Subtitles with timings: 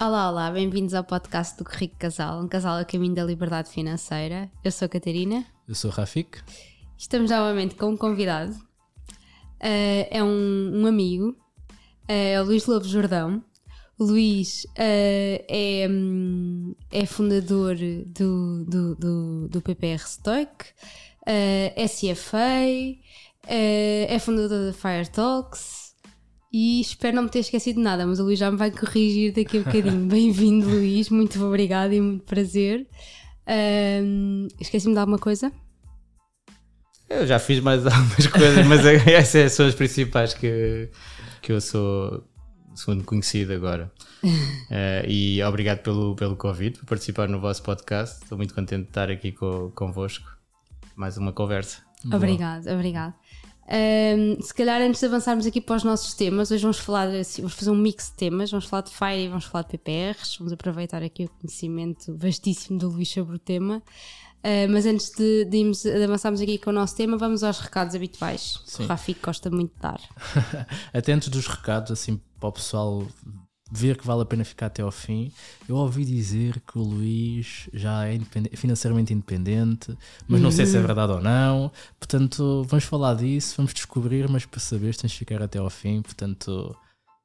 [0.00, 4.48] Olá, olá, bem-vindos ao podcast do Rico Casal, um casal a caminho da liberdade financeira.
[4.62, 5.44] Eu sou a Catarina.
[5.66, 6.38] Eu sou o Rafik.
[6.96, 8.52] Estamos novamente com um convidado.
[9.60, 11.36] Uh, é um, um amigo, uh,
[12.06, 13.42] é o Luís Lobo Jordão.
[13.98, 20.66] O Luís uh, é, um, é fundador do, do, do, do PPR Stoic,
[21.26, 22.96] é CFA,
[23.44, 25.87] é fundador da Fire Talks
[26.52, 29.32] e espero não me ter esquecido de nada, mas o Luís já me vai corrigir
[29.32, 30.04] daqui a bocadinho.
[30.08, 32.86] Bem-vindo, Luís, muito obrigado e muito prazer.
[33.46, 35.52] Um, Esqueci-me de alguma coisa?
[37.08, 40.90] Eu já fiz mais algumas coisas, mas essas são as principais que,
[41.42, 42.24] que eu sou
[42.74, 43.92] segundo conhecido agora.
[44.22, 48.22] Uh, e obrigado pelo, pelo convite, por participar no vosso podcast.
[48.22, 50.26] Estou muito contente de estar aqui co, convosco.
[50.96, 51.82] Mais uma conversa.
[52.12, 53.14] Obrigado, obrigado.
[53.70, 57.42] Um, se calhar antes de avançarmos aqui para os nossos temas, hoje vamos falar, assim,
[57.42, 60.36] vamos fazer um mix de temas, vamos falar de FIRE e vamos falar de PPRs,
[60.38, 63.82] vamos aproveitar aqui o conhecimento vastíssimo do Luís sobre o tema.
[64.38, 67.58] Uh, mas antes de, de, irmos, de, avançarmos aqui com o nosso tema, vamos aos
[67.58, 68.60] recados habituais.
[68.64, 68.84] Sim.
[68.84, 70.00] O Rafik gosta muito de dar.
[70.94, 73.06] Atentos dos recados, assim, para o pessoal
[73.70, 75.32] ver que vale a pena ficar até ao fim.
[75.68, 80.76] Eu ouvi dizer que o Luís já é independente, financeiramente independente, mas não sei se
[80.76, 80.86] é uhum.
[80.86, 81.70] verdade ou não.
[81.98, 86.00] Portanto, vamos falar disso, vamos descobrir, mas para saber tens de ficar até ao fim.
[86.02, 86.74] Portanto,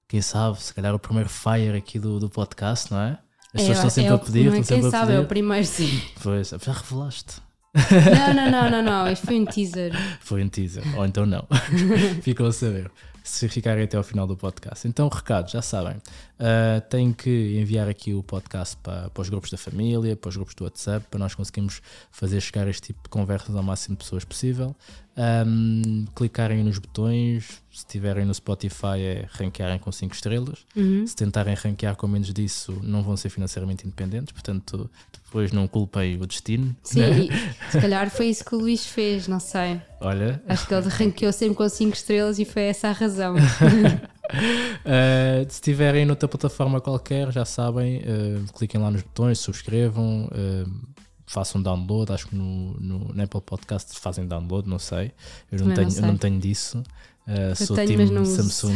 [0.07, 3.19] quem sabe, se calhar o primeiro fire aqui do, do podcast, não é?
[3.53, 4.45] As pessoas é, estão sempre é a pedir.
[4.45, 5.17] Não é, quem sabe, pedir.
[5.17, 6.01] é o primeiro sim.
[6.21, 7.41] Pois, já revelaste.
[7.73, 9.11] Não, não, não, não, não.
[9.11, 9.93] Isto foi um teaser.
[10.19, 10.83] Foi um teaser.
[10.97, 11.47] Ou então não.
[12.21, 12.91] Ficam a saber
[13.23, 14.87] se ficarem até ao final do podcast.
[14.87, 15.95] Então, recado, já sabem.
[16.39, 20.35] Uh, têm que enviar aqui o podcast para, para os grupos da família, para os
[20.35, 21.81] grupos do WhatsApp, para nós conseguirmos
[22.11, 24.75] fazer chegar este tipo de conversas ao máximo de pessoas possível.
[25.15, 30.65] Um, clicarem nos botões, se estiverem no Spotify é ranquearem com 5 estrelas.
[30.75, 31.05] Uhum.
[31.05, 34.89] Se tentarem ranquear com menos disso, não vão ser financeiramente independentes, portanto,
[35.23, 36.75] depois não culpem o destino.
[36.83, 37.55] Sim, né?
[37.69, 39.79] se calhar foi isso que o Luís fez, não sei.
[40.01, 40.41] Olha.
[40.47, 43.35] Acho que ele ranqueou sempre com 5 estrelas e foi essa a razão.
[44.33, 50.25] uh, se estiverem noutra plataforma qualquer, já sabem, uh, cliquem lá nos botões, subscrevam.
[50.25, 50.93] Uh,
[51.25, 55.11] façam download, acho que no, no, no Apple Podcast fazem download, não sei.
[55.51, 56.83] Eu não tenho, não, eu não tenho disso.
[57.25, 58.73] Uh, sou tenho, time mas Samsung.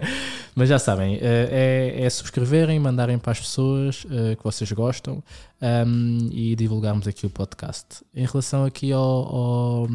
[0.56, 5.22] mas já sabem, uh, é, é, subscreverem, mandarem para as pessoas uh, que vocês gostam
[5.86, 8.02] um, e divulgarmos aqui o podcast.
[8.14, 9.88] Em relação aqui ao, ao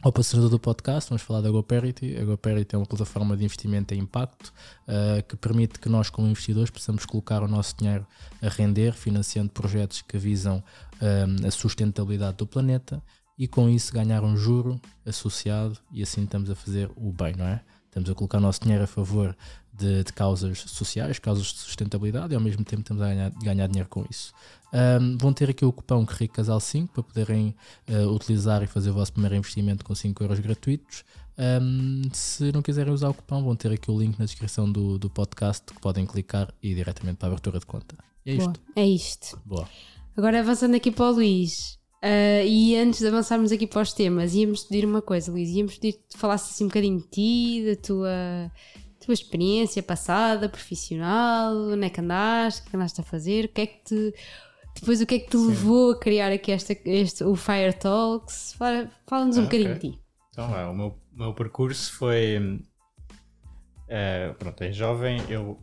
[0.00, 2.16] ao patrocinador do podcast, vamos falar da GoParity.
[2.16, 4.52] A GoParity é uma plataforma de investimento em impacto
[4.86, 8.06] uh, que permite que nós, como investidores, possamos colocar o nosso dinheiro
[8.40, 10.62] a render, financiando projetos que visam
[11.02, 13.02] um, eh, a sustentabilidade do planeta
[13.36, 17.46] e com isso ganhar um juro associado e assim estamos a fazer o bem, não
[17.46, 17.60] é?
[17.86, 19.36] Estamos a colocar o nosso dinheiro a favor
[19.78, 23.66] de, de causas sociais, causas de sustentabilidade e ao mesmo tempo estamos a ganhar, ganhar
[23.68, 24.32] dinheiro com isso.
[24.72, 27.54] Um, vão ter aqui o cupom Rico Casal 5 para poderem
[27.88, 31.04] uh, utilizar e fazer o vosso primeiro investimento com 5 euros gratuitos.
[31.38, 34.98] Um, se não quiserem usar o cupom, vão ter aqui o link na descrição do,
[34.98, 37.96] do podcast que podem clicar e ir diretamente para a abertura de conta.
[38.26, 38.60] E é Boa, isto.
[38.76, 39.40] É isto.
[39.46, 39.68] Boa.
[40.16, 41.78] Agora avançando aqui para o Luís.
[42.02, 45.50] Uh, e antes de avançarmos aqui para os temas, íamos pedir uma coisa, Luís.
[45.50, 48.50] Íamos pedir que falasses assim um bocadinho de ti, da tua
[49.08, 53.48] tua experiência passada, profissional, onde é que andaste, o que é andaste a fazer, o
[53.48, 54.14] que é que te.
[54.78, 55.48] Depois o que é que te Sim.
[55.48, 58.54] levou a criar aqui esta, este, o Fire Talks?
[59.06, 59.90] Fala-nos um ah, bocadinho okay.
[59.90, 60.02] de ti.
[60.30, 62.60] Então, é, o meu, meu percurso foi.
[63.88, 65.58] É, pronto, em jovem eu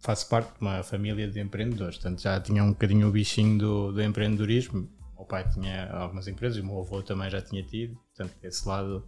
[0.00, 3.92] faço parte de uma família de empreendedores, portanto já tinha um bocadinho o bichinho do,
[3.92, 4.88] do empreendedorismo.
[5.18, 9.06] O pai tinha algumas empresas, o meu avô também já tinha tido, portanto, esse lado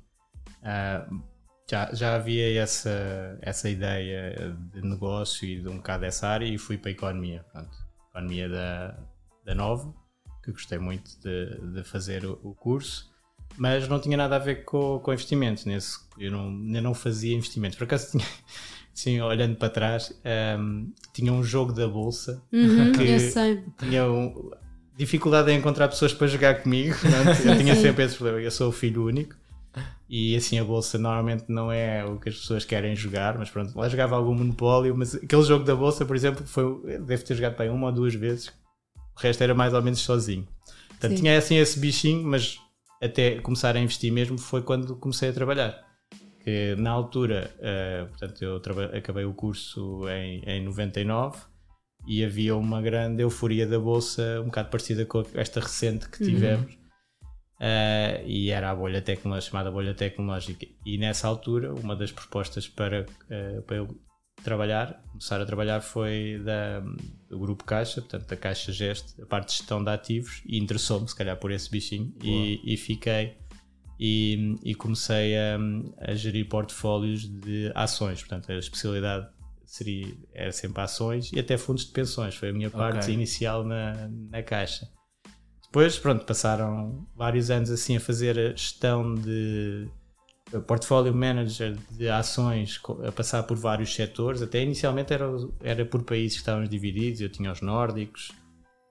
[0.58, 1.22] uh,
[1.70, 6.58] já, já havia essa, essa ideia de negócio e de um bocado dessa área e
[6.58, 7.44] fui para a economia.
[7.52, 7.70] Pronto,
[8.10, 8.98] economia da,
[9.44, 9.94] da Nova,
[10.42, 13.08] que gostei muito de, de fazer o, o, curso,
[13.56, 15.64] mas não tinha nada a ver com, com investimentos.
[15.64, 17.78] Nesse, eu não, eu não fazia investimentos.
[17.78, 18.26] Por acaso tinha.
[18.92, 20.12] Sim, olhando para trás,
[20.58, 23.16] um, tinha um jogo da bolsa uhum, que
[23.78, 24.50] tinha um,
[24.96, 26.96] dificuldade em encontrar pessoas para jogar comigo.
[27.46, 28.40] eu tinha sempre esse problema.
[28.40, 29.39] Eu sou o filho único
[30.12, 33.78] e assim a bolsa normalmente não é o que as pessoas querem jogar, mas pronto,
[33.78, 37.56] lá jogava algum monopólio, mas aquele jogo da bolsa, por exemplo, foi, deve ter jogado
[37.56, 38.48] bem uma ou duas vezes,
[39.16, 40.48] o resto era mais ou menos sozinho.
[40.88, 41.16] Portanto, Sim.
[41.16, 42.58] tinha assim esse bichinho, mas
[43.00, 45.80] até começar a investir mesmo foi quando comecei a trabalhar.
[46.42, 48.60] Que na altura, uh, portanto, eu
[48.98, 51.38] acabei o curso em, em 99
[52.08, 56.30] e havia uma grande euforia da bolsa, um bocado parecida com esta recente que uhum.
[56.30, 56.74] tivemos.
[56.74, 56.79] Uhum
[57.60, 60.66] Uh, e era a bolha tecnológica, chamada bolha tecnológica.
[60.86, 64.00] E nessa altura, uma das propostas para, uh, para eu
[64.42, 66.80] trabalhar, começar a trabalhar foi da,
[67.28, 71.06] do grupo Caixa, portanto da Caixa Geste, a parte de gestão de ativos, e interessou-me
[71.06, 73.36] se calhar por esse bichinho e, e, fiquei
[73.98, 75.58] e, e comecei a,
[75.98, 79.28] a, gerir portfólios de ações, portanto a especialidade
[79.66, 83.14] seria, era sempre ações e até fundos de pensões, foi a minha parte okay.
[83.14, 84.88] inicial na, na Caixa.
[85.70, 89.88] Depois, pronto, passaram vários anos assim a fazer a gestão de
[90.66, 95.26] portfólio manager de ações a passar por vários setores, até inicialmente era,
[95.60, 98.32] era por países que estávamos divididos, eu tinha os nórdicos,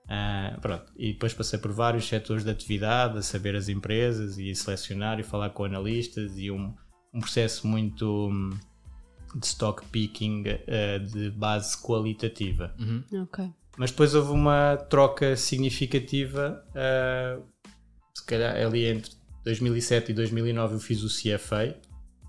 [0.06, 4.56] uh, pronto, e depois passei por vários setores de atividade, a saber as empresas e
[4.56, 6.74] selecionar e falar com analistas e um,
[7.14, 8.52] um processo muito hum,
[9.36, 12.74] de stock picking uh, de base qualitativa.
[12.80, 13.04] Uhum.
[13.24, 13.52] Ok.
[13.80, 17.42] Mas depois houve uma troca significativa, uh,
[18.14, 19.10] se calhar ali entre
[19.46, 21.80] 2007 e 2009 eu fiz o CFA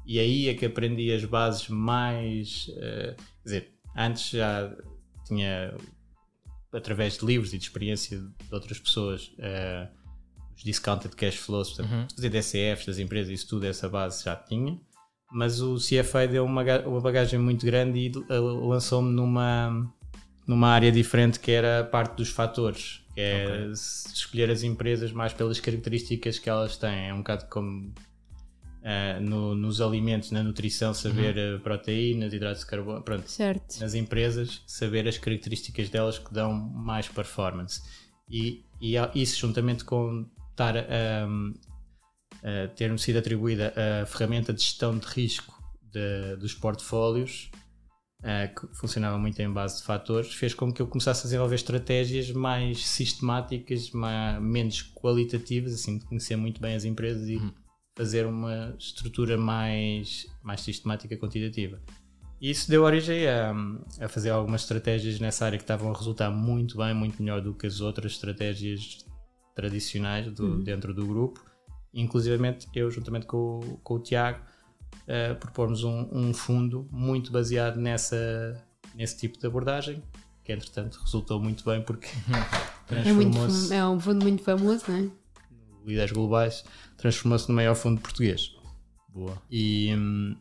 [0.07, 2.69] e aí é que aprendi as bases mais.
[2.69, 4.73] Uh, quer dizer, antes já
[5.27, 5.75] tinha,
[6.73, 9.93] através de livros e de experiência de outras pessoas, uh,
[10.57, 12.07] os discounted cash flows, portanto, uhum.
[12.15, 14.81] fazer DCFs das empresas, isso tudo, essa base já tinha.
[15.33, 19.93] Mas o CFA deu uma, uma bagagem muito grande e lançou-me numa,
[20.51, 23.73] numa área diferente que era a parte dos fatores que é okay.
[23.73, 27.09] escolher as empresas mais pelas características que elas têm.
[27.09, 31.61] É um bocado como uh, no, nos alimentos, na nutrição, saber uhum.
[31.61, 33.31] proteínas, hidratos de carbono, pronto.
[33.31, 33.79] Certo.
[33.81, 37.81] Nas empresas, saber as características delas que dão mais performance.
[38.29, 40.83] E, e isso, juntamente com estar a,
[42.43, 45.55] a ter-me sido atribuída a ferramenta de gestão de risco
[45.93, 47.51] de, dos portfólios,
[48.49, 52.31] que funcionava muito em base de fatores, fez com que eu começasse a desenvolver estratégias
[52.31, 57.53] mais sistemáticas, mais, menos qualitativas, assim, de conhecer muito bem as empresas e uhum.
[57.97, 61.81] fazer uma estrutura mais, mais sistemática quantitativa.
[62.41, 63.55] E isso deu origem a,
[64.01, 67.55] a, fazer algumas estratégias nessa área que estavam a resultar muito bem, muito melhor do
[67.55, 69.05] que as outras estratégias
[69.55, 70.63] tradicionais do, uhum.
[70.63, 71.43] dentro do grupo.
[71.93, 72.39] Inclusive
[72.75, 74.43] eu, juntamente com, com o Tiago,
[75.07, 78.63] uh, propormos um, um, fundo muito baseado nessa,
[78.95, 80.03] nesse tipo de abordagem,
[80.45, 82.09] que entretanto resultou muito bem porque
[82.87, 83.73] transformou-se.
[83.73, 85.11] É, é, um fundo muito famoso, não é?
[85.87, 86.65] Líderes Globais
[86.97, 88.55] transformou-se no maior fundo português.
[89.09, 89.41] Boa.
[89.51, 90.37] E um,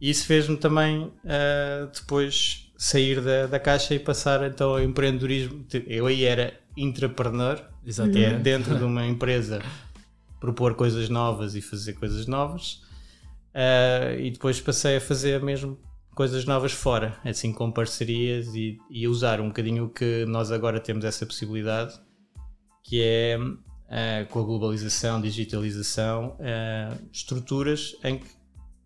[0.00, 5.64] isso fez-me também uh, depois sair da, da caixa e passar então ao empreendedorismo.
[5.86, 8.24] Eu aí era intrapreneur, Exatamente.
[8.24, 9.62] é dentro de uma empresa
[10.40, 12.82] propor coisas novas e fazer coisas novas.
[13.54, 15.78] Uh, e depois passei a fazer mesmo
[16.12, 20.80] coisas novas fora, assim com parcerias e, e usar um bocadinho o que nós agora
[20.80, 21.94] temos essa possibilidade,
[22.82, 28.26] que é uh, com a globalização, digitalização, uh, estruturas em que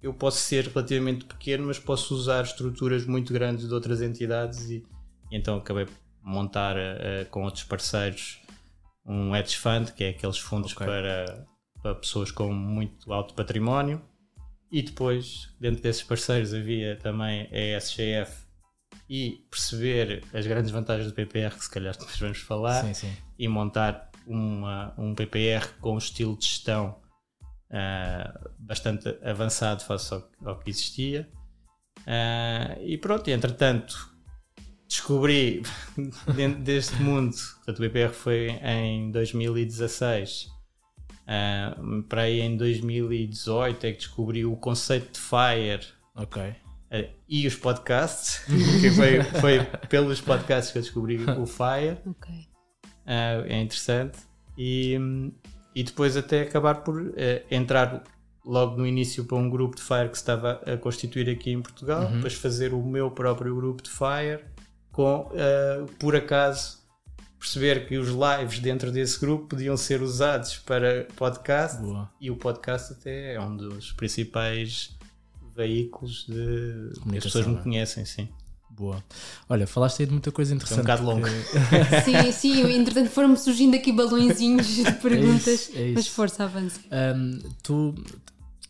[0.03, 4.85] eu posso ser relativamente pequeno, mas posso usar estruturas muito grandes de outras entidades e,
[5.31, 6.77] e então acabei por montar
[7.31, 8.39] com outros parceiros
[9.05, 10.87] um hedge fund, que é aqueles fundos okay.
[10.87, 11.47] para,
[11.83, 14.01] para pessoas com muito alto património
[14.71, 18.47] e depois, dentro desses parceiros, havia também a SGF
[19.09, 23.17] e perceber as grandes vantagens do PPR, que se calhar depois vamos falar, sim, sim.
[23.39, 27.01] e montar uma, um PPR com um estilo de gestão
[27.71, 31.29] uh, bastante avançado face ao, ao que existia.
[32.01, 34.17] Uh, e pronto, entretanto
[34.87, 35.63] descobri
[36.35, 40.58] dentro deste mundo, portanto o PPR foi em 2016
[41.29, 45.87] Uh, para aí em 2018 é que descobri o conceito de FIRE.
[46.17, 46.43] Ok.
[46.43, 48.43] Uh, e os podcasts,
[48.81, 51.99] que foi, foi pelos podcasts que eu descobri o FIRE.
[52.09, 52.35] Ok.
[53.05, 54.19] Uh, é interessante.
[54.57, 54.99] E,
[55.75, 57.15] e depois até acabar por
[57.51, 58.03] entrar
[58.45, 61.63] logo no início para um grupo de Fire que se estava a constituir aqui em
[61.63, 62.17] Portugal, uhum.
[62.17, 64.45] depois fazer o meu próprio grupo de Fire,
[64.91, 65.31] com,
[65.99, 66.78] por acaso,
[67.39, 72.11] perceber que os lives dentro desse grupo podiam ser usados para podcast Boa.
[72.21, 74.97] e o podcast até é um dos principais
[75.55, 77.63] veículos de que as pessoas me é?
[77.63, 78.29] conhecem, sim.
[78.71, 79.03] Boa.
[79.49, 80.79] Olha, falaste aí de muita coisa interessante.
[80.79, 81.27] É um bocado longo.
[82.05, 85.95] sim, sim, entretanto foram-me surgindo aqui balõezinhos de perguntas, é isso, é isso.
[85.95, 86.81] mas força, avança.
[86.93, 87.95] Um, tu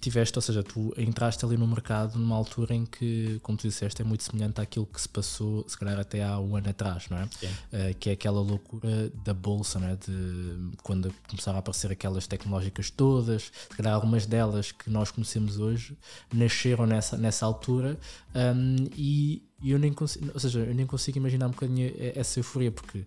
[0.01, 4.01] tiveste, ou seja, tu entraste ali no mercado numa altura em que, como tu disseste,
[4.01, 7.19] é muito semelhante àquilo que se passou, se calhar até há um ano atrás, não
[7.19, 7.25] é?
[7.25, 9.97] Uh, que é aquela loucura da bolsa, não é?
[9.97, 15.59] De quando começaram a aparecer aquelas tecnológicas todas, se calhar algumas delas que nós conhecemos
[15.59, 15.97] hoje
[16.33, 17.99] nasceram nessa, nessa altura
[18.35, 22.71] um, e, eu nem consigo, ou seja, eu nem consigo imaginar um bocadinho essa euforia,
[22.71, 23.05] porque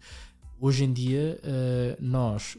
[0.59, 2.57] hoje em dia uh, nós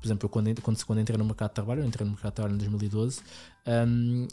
[0.00, 2.30] por exemplo, eu quando, quando, quando entrei no mercado de trabalho, eu entrei no mercado
[2.30, 3.20] de trabalho em 2012
[3.66, 4.28] um,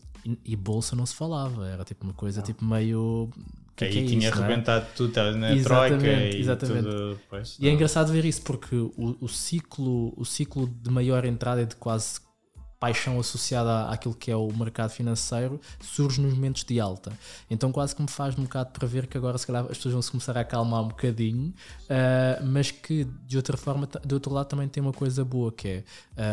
[0.46, 2.46] e, bolsa não se falava, era tipo uma coisa não.
[2.46, 3.30] tipo meio
[3.76, 4.90] que aí é que é tinha isso, arrebentado é?
[4.96, 6.84] tudo, estava na exatamente, troca e exatamente.
[6.84, 7.20] tudo.
[7.30, 11.62] Pois, e é engraçado ver isso porque o, o, ciclo, o ciclo de maior entrada
[11.62, 12.20] é de quase
[12.80, 17.12] paixão associada àquilo que é o mercado financeiro surge nos momentos de alta.
[17.50, 19.94] Então quase que me faz um bocado para ver que agora se calhar as pessoas
[19.94, 21.54] vão se começar a acalmar um bocadinho,
[21.84, 25.68] uh, mas que de outra forma, de outro lado também tem uma coisa boa que
[25.68, 25.84] é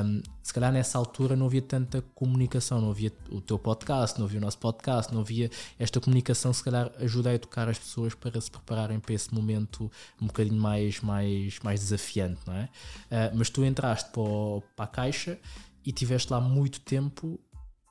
[0.04, 4.26] um, se calhar nessa altura não havia tanta comunicação, não havia o teu podcast, não
[4.26, 8.14] havia o nosso podcast, não havia esta comunicação, se calhar ajuda a educar as pessoas
[8.14, 12.64] para se prepararem para esse momento um bocadinho mais, mais, mais desafiante, não é?
[12.64, 15.38] Uh, mas tu entraste para, o, para a caixa
[15.84, 17.38] e tiveste lá muito tempo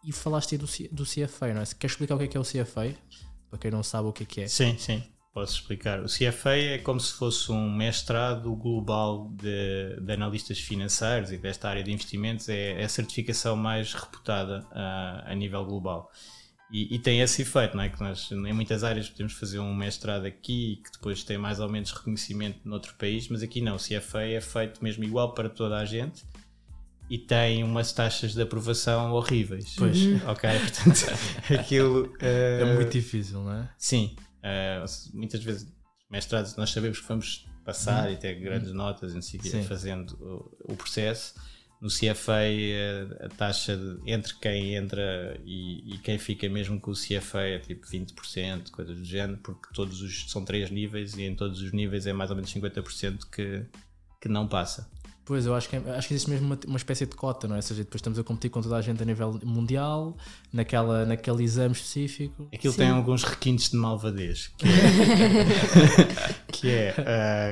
[0.04, 1.66] e falaste aí do, do CFA, não é?
[1.66, 2.94] Queres explicar o que é, que é o CFA?
[3.50, 4.48] Para quem não sabe o que é que é.
[4.48, 6.02] Sim, sim, posso explicar.
[6.02, 11.70] O CFA é como se fosse um mestrado global de, de analistas financeiros e desta
[11.70, 16.12] área de investimentos, é, é a certificação mais reputada a, a nível global.
[16.72, 17.90] E, e, tem esse efeito, não é?
[17.90, 21.70] Que nós, em muitas áreas, podemos fazer um mestrado aqui que depois tem mais ou
[21.70, 23.76] menos reconhecimento noutro país, mas aqui não.
[23.76, 26.24] O CFA é feito mesmo igual para toda a gente
[27.10, 29.76] e tem umas taxas de aprovação horríveis.
[29.78, 29.98] Pois.
[29.98, 30.22] Uhum.
[30.28, 31.20] Ok, portanto,
[31.60, 32.06] aquilo.
[32.14, 33.70] Uh, é muito difícil, não é?
[33.78, 34.16] Sim.
[34.40, 35.72] Uh, muitas vezes,
[36.10, 38.14] mestrados, nós sabemos que vamos passar uhum.
[38.14, 38.76] e ter grandes uhum.
[38.76, 41.34] notas e não fazendo o, o, processo.
[41.82, 42.44] No CFA,
[43.22, 47.42] a, a taxa de, entre quem entra e, e, quem fica mesmo com o CFA
[47.42, 51.62] é tipo 20%, coisas do género, porque todos os são três níveis e em todos
[51.62, 53.66] os níveis é mais ou menos 50% que,
[54.22, 54.90] que não passa.
[55.26, 57.60] Pois, eu acho que, acho que existe mesmo uma, uma espécie de cota, não é?
[57.60, 60.18] Ou seja, depois estamos a competir com toda a gente a nível mundial,
[60.52, 62.50] naquela, naquele exame específico.
[62.54, 62.80] Aquilo Sim.
[62.80, 66.96] tem alguns requintes de malvadez, que é, que é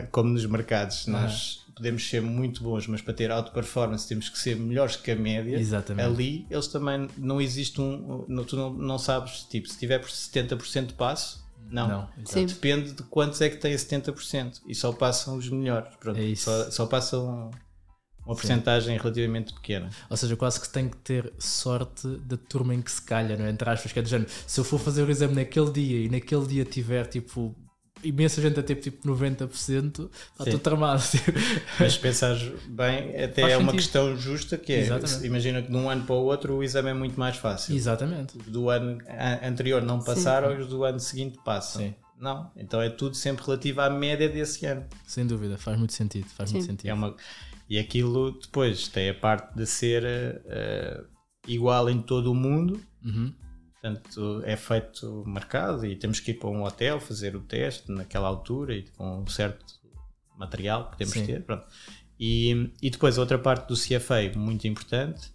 [0.06, 4.30] uh, como nos mercados, nós podemos ser muito bons, mas para ter alta performance temos
[4.30, 5.58] que ser melhores que a média.
[5.58, 6.06] Exatamente.
[6.06, 10.10] Ali, eles também, não existe um, não, tu não, não sabes, tipo, se tiver por
[10.10, 15.38] 70% de passo, não, não depende de quantos é que tem 70% e só passam
[15.38, 15.96] os melhores.
[15.98, 17.51] Pronto, é só, só passam
[18.25, 19.89] uma porcentagem relativamente pequena.
[20.10, 23.46] Ou seja, quase que tem que ter sorte da turma em que se calha, não
[23.46, 23.50] é?
[23.50, 26.10] Entre aspas, que é do género, se eu for fazer o exame naquele dia e
[26.10, 27.56] naquele dia tiver tipo
[28.03, 31.03] imensa gente a ter tipo 90%, está tudo tramado.
[31.79, 34.88] Mas se pensares bem, até Faz é uma questão justa que é,
[35.24, 37.75] imagina que de um ano para o outro o exame é muito mais fácil.
[37.75, 38.38] Exatamente.
[38.38, 39.00] Do ano
[39.43, 41.81] anterior não passaram, os do ano seguinte passam.
[41.81, 41.96] Sim.
[42.20, 44.86] Não, então é tudo sempre relativo à média desse ano.
[45.08, 46.27] Sem dúvida, faz muito sentido.
[46.27, 46.88] Faz muito sentido.
[46.88, 47.15] É uma,
[47.67, 51.05] e aquilo depois tem a parte de ser uh,
[51.48, 52.79] igual em todo o mundo.
[53.03, 53.34] Uhum.
[53.82, 58.28] Portanto, é feito mercado e temos que ir para um hotel fazer o teste naquela
[58.28, 59.66] altura e com um certo
[60.38, 61.42] material que temos que ter.
[61.42, 61.66] Pronto.
[62.20, 65.34] E, e depois, outra parte do CFA muito importante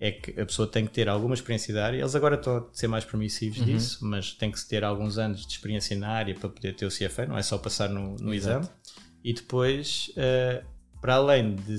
[0.00, 1.98] é que a pessoa tem que ter alguma experiência da área.
[1.98, 3.64] Eles agora estão a ser mais permissivos uhum.
[3.64, 6.90] disso, mas tem que ter alguns anos de experiência na área para poder ter o
[6.90, 8.68] CFA, não é só passar no, no exame.
[9.22, 10.66] E depois, uh,
[11.00, 11.78] para além de.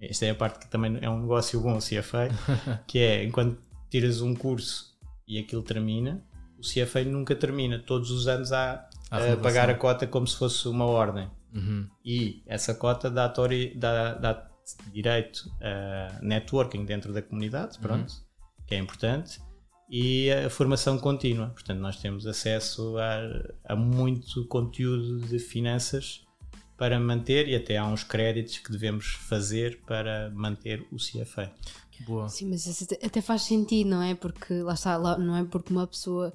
[0.00, 2.28] Esta é a parte que também é um negócio bom, o CFA,
[2.86, 3.58] que é enquanto
[3.90, 4.91] tiras um curso
[5.26, 6.24] e aquilo termina,
[6.58, 7.78] o CFA nunca termina.
[7.78, 11.28] Todos os anos há a, pagar a cota como se fosse uma ordem.
[11.54, 11.86] Uhum.
[12.04, 13.32] E essa cota dá,
[13.76, 14.50] dá, dá
[14.92, 17.82] direito a networking dentro da comunidade, uhum.
[17.82, 18.64] pronto, uhum.
[18.66, 19.40] que é importante,
[19.90, 21.48] e a formação contínua.
[21.48, 26.24] Portanto, nós temos acesso a, a muito conteúdo de finanças
[26.78, 31.52] para manter e até há uns créditos que devemos fazer para manter o CFA.
[32.06, 32.28] Boa.
[32.28, 34.14] Sim, mas isso até faz sentido, não é?
[34.14, 36.32] Porque lá está, lá, não é porque uma pessoa,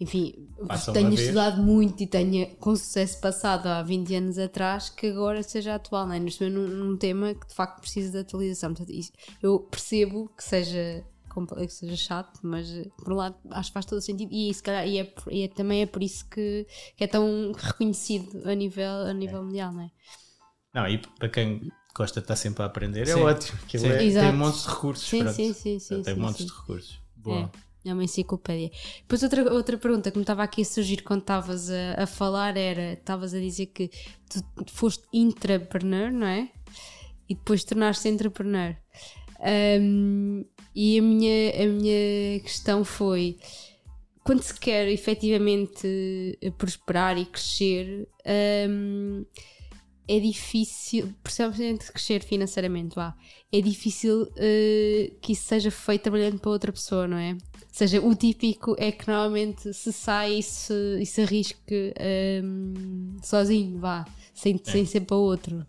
[0.00, 0.48] enfim,
[0.92, 1.66] tenha estudado vez.
[1.66, 6.14] muito e tenha com sucesso passado há 20 anos atrás que agora seja atual, não
[6.14, 6.18] é?
[6.18, 8.74] Neste momento, num, num tema que de facto precisa de atualização.
[8.74, 9.12] Portanto, isso,
[9.42, 11.04] eu percebo que seja
[11.46, 14.84] que seja chato, mas por um lado acho que faz todo sentido e se calhar
[14.86, 19.06] e é, e é, também é por isso que, que, é tão reconhecido a nível,
[19.06, 19.42] a nível é.
[19.42, 19.90] mundial, não é?
[20.74, 23.12] Não, e para quem gosta de estar sempre a aprender, é sim.
[23.12, 23.58] é ótimo.
[23.64, 25.08] Aquilo é, tem montes de recursos.
[25.08, 27.00] Sim, sim, sim, sim, Tem sim, montes de recursos.
[27.16, 27.50] Boa.
[27.84, 28.70] É, é uma enciclopédia.
[29.00, 32.56] Depois outra, outra pergunta que me estava aqui a surgir quando estavas a, a falar
[32.56, 33.90] era, estavas a dizer que
[34.28, 36.50] tu foste intrapreneur, não é?
[37.28, 38.76] E depois tornaste-te entrepreneur.
[39.80, 40.44] Um,
[40.74, 43.38] e a minha, a minha questão foi:
[44.22, 48.08] quando se quer efetivamente prosperar e crescer,
[48.68, 49.24] um,
[50.10, 53.14] é difícil, principalmente crescer financeiramente, vá,
[53.52, 57.34] é difícil uh, que isso seja feito trabalhando para outra pessoa, não é?
[57.34, 57.38] Ou
[57.70, 61.94] seja, o típico é que normalmente se sai e se, e se arrisque
[62.42, 64.70] um, sozinho, vá, sem, é.
[64.70, 65.64] sem ser para outro.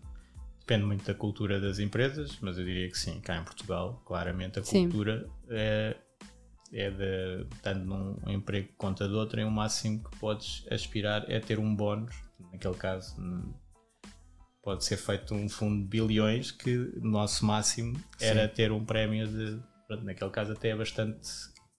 [0.58, 4.58] Depende muito da cultura das empresas, mas eu diria que sim, cá em Portugal, claramente
[4.58, 5.96] a cultura é,
[6.72, 11.38] é de, tanto num emprego conta de outro, em o máximo que podes aspirar é
[11.38, 12.16] ter um bónus,
[12.50, 13.14] naquele caso
[14.62, 18.54] pode ser feito um fundo de bilhões que o nosso máximo era Sim.
[18.54, 21.28] ter um prémio de, pronto, naquele caso até é bastante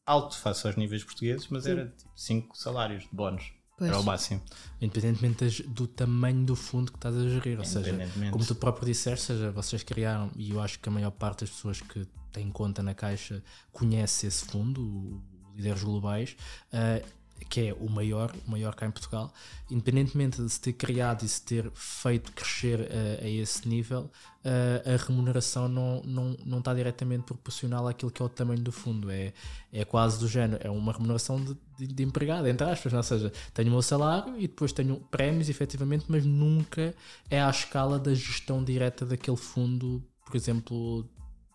[0.05, 1.71] alto face aos níveis portugueses, mas Sim.
[1.71, 3.53] era 5 tipo salários de bónus.
[3.77, 3.89] Pois.
[3.89, 4.41] Era o máximo.
[4.79, 7.57] Independentemente do tamanho do fundo que estás a gerir.
[7.57, 7.91] Ou seja,
[8.31, 11.49] como tu próprio disseste, seja, vocês criaram, e eu acho que a maior parte das
[11.49, 15.23] pessoas que têm conta na Caixa conhece esse fundo, o
[15.55, 16.35] Líderes Globais.
[16.71, 17.03] Uh,
[17.43, 19.33] que é o maior, o maior cá em Portugal,
[19.69, 24.09] independentemente de se ter criado e se ter feito crescer uh, a esse nível,
[24.43, 28.71] uh, a remuneração não, não, não está diretamente proporcional àquilo que é o tamanho do
[28.71, 29.09] fundo.
[29.09, 29.33] É,
[29.71, 33.31] é quase do género, é uma remuneração de, de, de empregado, entre aspas, ou seja,
[33.53, 36.93] tenho o meu salário e depois tenho prémios, efetivamente, mas nunca
[37.29, 41.09] é à escala da gestão direta daquele fundo, por exemplo,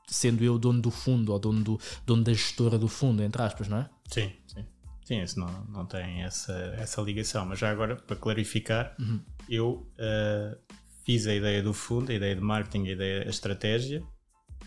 [0.08, 3.68] sendo eu dono do fundo ou dono, do, dono da gestora do fundo, entre aspas,
[3.68, 3.90] não é?
[4.08, 4.64] Sim, sim.
[5.08, 7.46] Sim, isso não, não tem essa, essa ligação.
[7.46, 9.18] Mas já agora, para clarificar, uhum.
[9.48, 14.02] eu uh, fiz a ideia do fundo, a ideia de marketing, a ideia, a estratégia,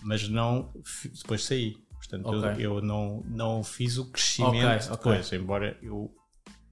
[0.01, 0.73] mas não
[1.13, 1.77] depois saí.
[1.93, 2.65] Portanto, okay.
[2.65, 5.37] eu, eu, não, não fiz o crescimento okay, depois, okay.
[5.37, 6.11] embora eu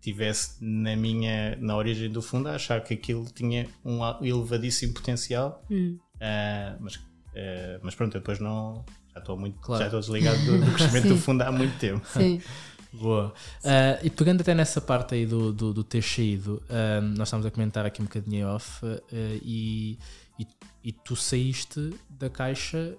[0.02, 5.64] tivesse na minha na origem do fundo a achar que aquilo tinha um elevadíssimo potencial,
[5.70, 8.84] uh, mas, uh, mas pronto, eu depois não
[9.14, 9.82] já estou muito claro.
[9.82, 12.04] já estou desligado do, do crescimento do fundo há muito tempo.
[12.08, 12.42] Sim.
[12.92, 13.34] Boa.
[13.64, 17.46] Uh, e pegando até nessa parte aí do, do, do ter saído, uh, nós estamos
[17.46, 19.00] a comentar aqui um bocadinho off uh,
[19.44, 20.00] e,
[20.40, 20.48] e,
[20.84, 22.98] e, tu saíste da caixa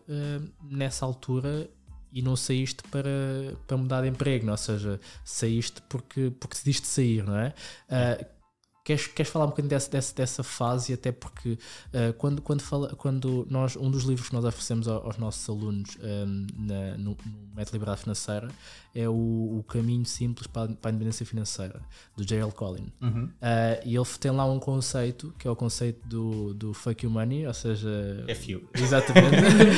[0.63, 1.69] nessa altura
[2.13, 3.11] e não saíste para,
[3.67, 4.53] para mudar de emprego, não?
[4.53, 4.55] É?
[4.55, 7.55] ou seja, saíste porque, porque decidiste sair, não é?
[8.83, 12.97] Queres, queres falar um bocadinho dessa, dessa, dessa fase, até porque uh, quando, quando, fala,
[12.97, 17.11] quando nós, um dos livros que nós oferecemos aos, aos nossos alunos um, na, no,
[17.11, 18.49] no Método Liberdade Financeira
[18.95, 21.81] é o, o Caminho Simples para a, para a Independência Financeira,
[22.17, 22.51] do J.L.
[22.53, 22.93] Collin.
[23.01, 23.25] Uhum.
[23.25, 23.31] Uh,
[23.85, 27.47] e ele tem lá um conceito, que é o conceito do, do fake you money,
[27.47, 27.89] ou seja...
[28.35, 28.63] FU.
[28.75, 29.37] Exatamente.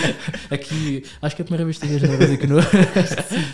[0.51, 2.57] Aqui, acho que é a primeira vez que tinhas na que não...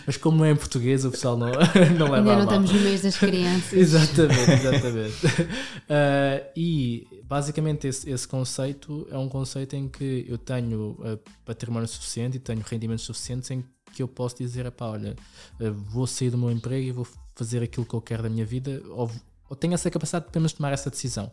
[0.07, 1.51] Mas como é em português, o pessoal não,
[1.99, 3.73] não leva Ainda não estamos no mês das crianças.
[3.73, 5.27] exatamente, exatamente.
[5.27, 11.89] Uh, e basicamente esse, esse, conceito é um conceito em que eu tenho uh, património
[11.89, 13.69] suficiente e tenho rendimentos suficientes em que
[14.03, 15.17] eu posso dizer, epá, olha,
[15.61, 18.45] uh, vou sair do meu emprego e vou fazer aquilo que eu quero da minha
[18.45, 19.11] vida ou,
[19.49, 21.31] ou tenho essa capacidade de apenas tomar essa decisão.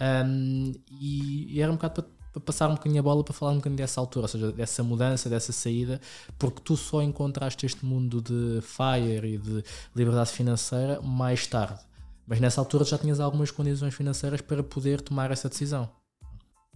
[0.00, 3.52] Um, e, e, era um bocado para, para passar um bocadinho a bola para falar
[3.52, 6.00] um bocadinho dessa altura, ou seja, dessa mudança, dessa saída,
[6.38, 11.80] porque tu só encontraste este mundo de FIRE e de liberdade financeira mais tarde.
[12.26, 15.90] Mas nessa altura já tinhas algumas condições financeiras para poder tomar essa decisão.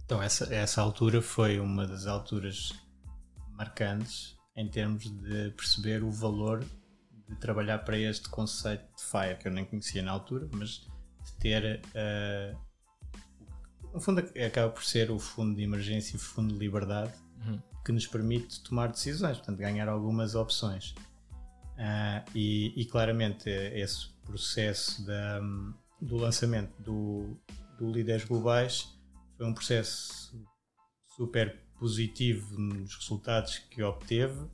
[0.05, 2.73] Então, essa, essa altura foi uma das alturas
[3.51, 6.65] marcantes em termos de perceber o valor
[7.29, 10.87] de trabalhar para este conceito de FIRE, que eu nem conhecia na altura, mas
[11.25, 11.81] de ter.
[11.89, 12.59] Uh,
[13.95, 17.13] no fundo, acaba por ser o fundo de emergência e o fundo de liberdade
[17.45, 17.61] uhum.
[17.85, 20.95] que nos permite tomar decisões, portanto, ganhar algumas opções.
[21.73, 25.41] Uh, e, e, claramente esse processo da,
[26.01, 27.41] do lançamento do,
[27.79, 28.89] do Líderes Globais
[29.37, 30.39] foi um processo
[31.17, 34.47] super positivo nos resultados que obteve,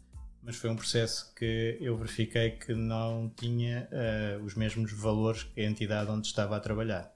[0.42, 5.60] mas foi um processo que eu verifiquei que não tinha uh, os mesmos valores que
[5.60, 7.12] a entidade onde estava a trabalhar.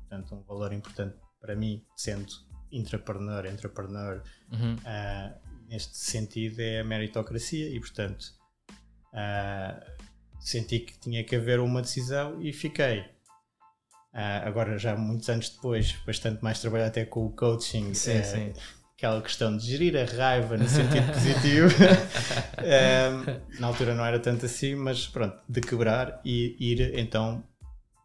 [0.00, 2.26] Portanto, um valor importante para mim, sendo
[2.72, 4.74] intrapreneur, entrepreneur, uhum.
[4.74, 8.24] uh, neste sentido é a meritocracia e, portanto,
[9.12, 9.92] uh,
[10.40, 13.04] senti que tinha que haver uma decisão e fiquei.
[14.44, 18.52] Agora, já muitos anos depois, bastante mais trabalhar até com o coaching, sim, sim.
[18.96, 21.68] Aquela questão de gerir a raiva no sentido positivo.
[22.58, 27.42] uh, na altura não era tanto assim, mas pronto, de quebrar e ir então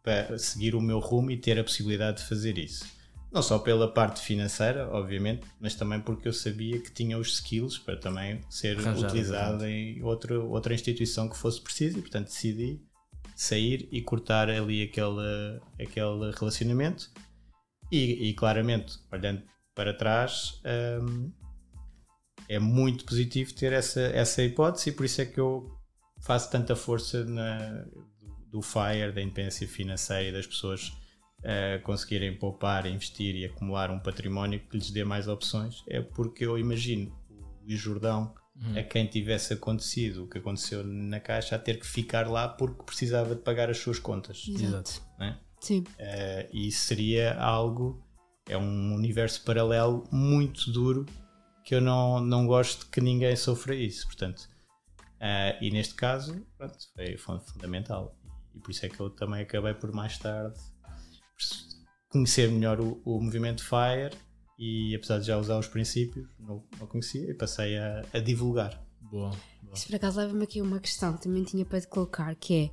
[0.03, 2.85] para seguir o meu rumo e ter a possibilidade de fazer isso.
[3.31, 7.77] Não só pela parte financeira, obviamente, mas também porque eu sabia que tinha os skills
[7.77, 12.81] para também ser Arranjado, utilizado em outro, outra instituição que fosse preciso e, portanto, decidi
[13.35, 17.11] sair e cortar ali aquele, aquele relacionamento.
[17.91, 19.43] E, e claramente, olhando
[19.75, 20.61] para trás,
[21.01, 21.31] hum,
[22.47, 25.69] é muito positivo ter essa, essa hipótese e por isso é que eu
[26.19, 27.85] faço tanta força na,
[28.51, 30.91] do FIRE, da independência financeira e das pessoas
[31.39, 36.45] uh, conseguirem poupar, investir e acumular um património que lhes dê mais opções, é porque
[36.45, 38.77] eu imagino o Luís Jordão uhum.
[38.77, 42.83] a quem tivesse acontecido o que aconteceu na Caixa a ter que ficar lá porque
[42.83, 44.45] precisava de pagar as suas contas.
[44.47, 45.01] Exato.
[45.19, 45.35] É?
[45.59, 45.81] Sim.
[45.81, 48.03] Uh, e isso seria algo,
[48.49, 51.05] é um universo paralelo muito duro
[51.63, 54.05] que eu não, não gosto que ninguém sofra isso.
[54.07, 54.49] Portanto,
[55.19, 58.15] Uh, e neste caso, pronto, foi, fundamental.
[58.55, 60.57] E por isso é que eu também acabei por mais tarde
[62.09, 64.17] conhecer melhor o, o movimento FIRE
[64.57, 68.81] e apesar de já usar os princípios, não, não conhecia e passei a, a divulgar.
[69.01, 69.31] Boa,
[69.61, 69.73] boa.
[69.73, 72.71] Isso por acaso leva-me aqui uma questão que também tinha para te colocar, que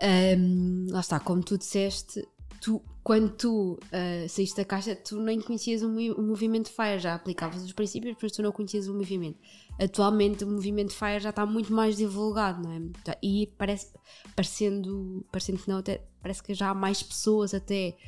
[0.00, 2.26] é um, lá está, como tu disseste,
[2.64, 7.14] tu, quando tu uh, saíste da caixa, tu nem conhecias o, o movimento FIRE, já
[7.14, 9.38] aplicavas os princípios, mas tu não conhecias o movimento.
[9.78, 13.18] Atualmente o movimento FIRE já está muito mais divulgado, não é?
[13.22, 13.92] E parece,
[14.34, 17.98] parecendo, parecendo que não, até, parece que já há mais pessoas até,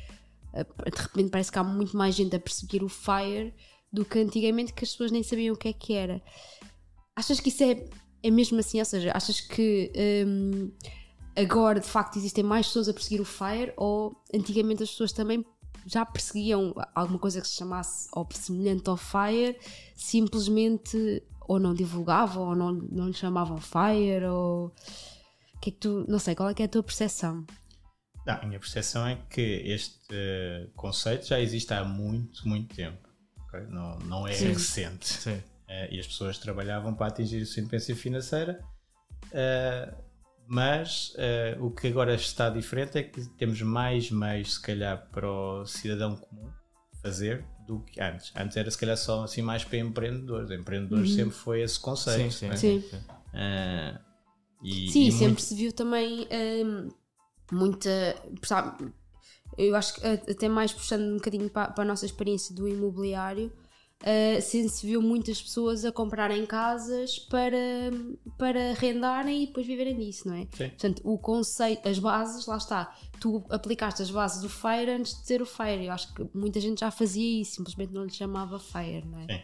[0.53, 3.53] uh, de repente parece que há muito mais gente a perseguir o FIRE
[3.93, 6.19] do que antigamente que as pessoas nem sabiam o que é que era.
[7.15, 7.85] Achas que isso é,
[8.23, 8.79] é mesmo assim?
[8.79, 9.91] Ou seja, achas que...
[10.25, 10.71] Um,
[11.37, 15.45] agora de facto existem mais pessoas a perseguir o FIRE ou antigamente as pessoas também
[15.85, 19.57] já perseguiam alguma coisa que se chamasse ou semelhante ao FIRE,
[19.95, 24.73] simplesmente ou não divulgavam ou não, não lhe chamavam FIRE ou
[25.67, 27.45] que é que tu, não sei, qual é que é a tua percepção?
[28.25, 33.07] Não, a minha percepção é que este uh, conceito já existe há muito, muito tempo.
[33.47, 33.61] Okay?
[33.67, 34.49] Não, não é Sim.
[34.49, 35.07] recente.
[35.07, 35.35] Sim.
[35.35, 38.61] Uh, e as pessoas trabalhavam para atingir a sua independência financeira.
[39.25, 40.06] Uh,
[40.47, 45.29] mas uh, o que agora está diferente é que temos mais meios, se calhar, para
[45.29, 46.49] o cidadão comum
[47.01, 48.31] fazer do que antes.
[48.35, 50.49] Antes era se calhar só assim mais para empreendedores.
[50.49, 51.15] Empreendedores uhum.
[51.15, 52.33] sempre foi esse conceito.
[52.33, 52.81] Sim, sim.
[52.81, 52.97] sim.
[52.97, 53.99] Uh,
[54.63, 55.41] e, sim, e sempre muito...
[55.41, 56.27] se viu também
[56.65, 56.89] um,
[57.51, 58.15] muita.
[58.43, 58.91] Sabe,
[59.57, 63.51] eu acho que até mais puxando um bocadinho para, para a nossa experiência do imobiliário
[64.03, 67.57] uh, se viu muitas pessoas a comprarem casas para,
[68.37, 70.47] para arrendarem e depois viverem disso, não é?
[70.51, 70.69] Sim.
[70.69, 72.95] Portanto, o conceito, as bases, lá está.
[73.19, 75.85] Tu aplicaste as bases do FIRE antes de ter o FIRE.
[75.85, 79.25] Eu acho que muita gente já fazia isso, simplesmente não lhe chamava FIRE, não é?
[79.27, 79.41] Sim.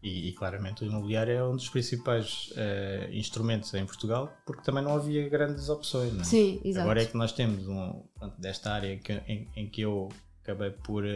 [0.00, 4.82] E, e, claramente o imobiliário é um dos principais uh, instrumentos em Portugal porque também
[4.82, 6.12] não havia grandes opções.
[6.12, 6.24] Não é?
[6.24, 6.84] Sim, exato.
[6.84, 8.00] Agora é que nós temos um,
[8.38, 10.08] desta área que, em, em, que eu
[10.40, 11.08] acabei por uh,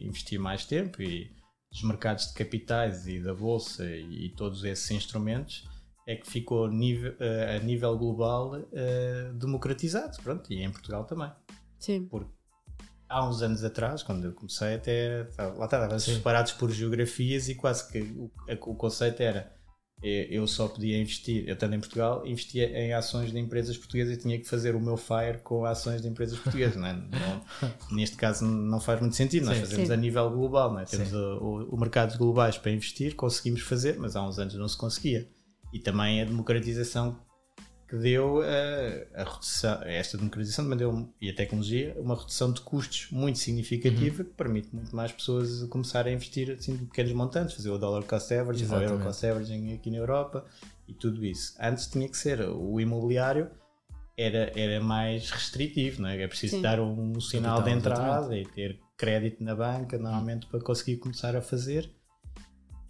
[0.00, 1.30] investir mais tempo e
[1.72, 5.66] dos mercados de capitais e da bolsa e, todos esses instrumentos
[6.06, 11.32] é que ficou nível, uh, a nível global uh, democratizado, pronto, e em Portugal também.
[11.78, 12.06] Sim.
[12.06, 12.30] Porque
[13.08, 17.90] há uns anos atrás, quando eu comecei, até lá estava separados por geografias e quase
[17.90, 19.54] que o, o conceito era
[20.02, 24.20] eu só podia investir, eu estando em Portugal, investia em ações de empresas portuguesas e
[24.20, 26.76] tinha que fazer o meu FIRE com ações de empresas portuguesas.
[26.76, 26.94] Não, é?
[26.94, 29.92] não neste caso não faz muito sentido, nós sim, fazemos sim.
[29.92, 30.84] a nível global, não é?
[30.84, 34.76] temos o, o, mercados globais para investir, conseguimos fazer, mas há uns anos não se
[34.76, 35.28] conseguia.
[35.72, 37.16] E também a democratização
[37.92, 42.62] que deu a, a redução, esta democratização também deu, e a tecnologia, uma redução de
[42.62, 44.28] custos muito significativa uhum.
[44.30, 48.02] que permite muito mais pessoas começarem a investir assim, de pequenos montantes, fazer o dollar
[48.04, 50.42] cost averaging, o euro cost averaging aqui na Europa
[50.88, 51.54] e tudo isso.
[51.60, 53.50] Antes tinha que ser o imobiliário
[54.16, 56.22] era, era mais restritivo, não é?
[56.22, 56.62] é preciso Sim.
[56.62, 58.48] dar um, sinal Capital, de entrada exatamente.
[58.48, 61.92] e ter crédito na banca normalmente para conseguir começar a fazer.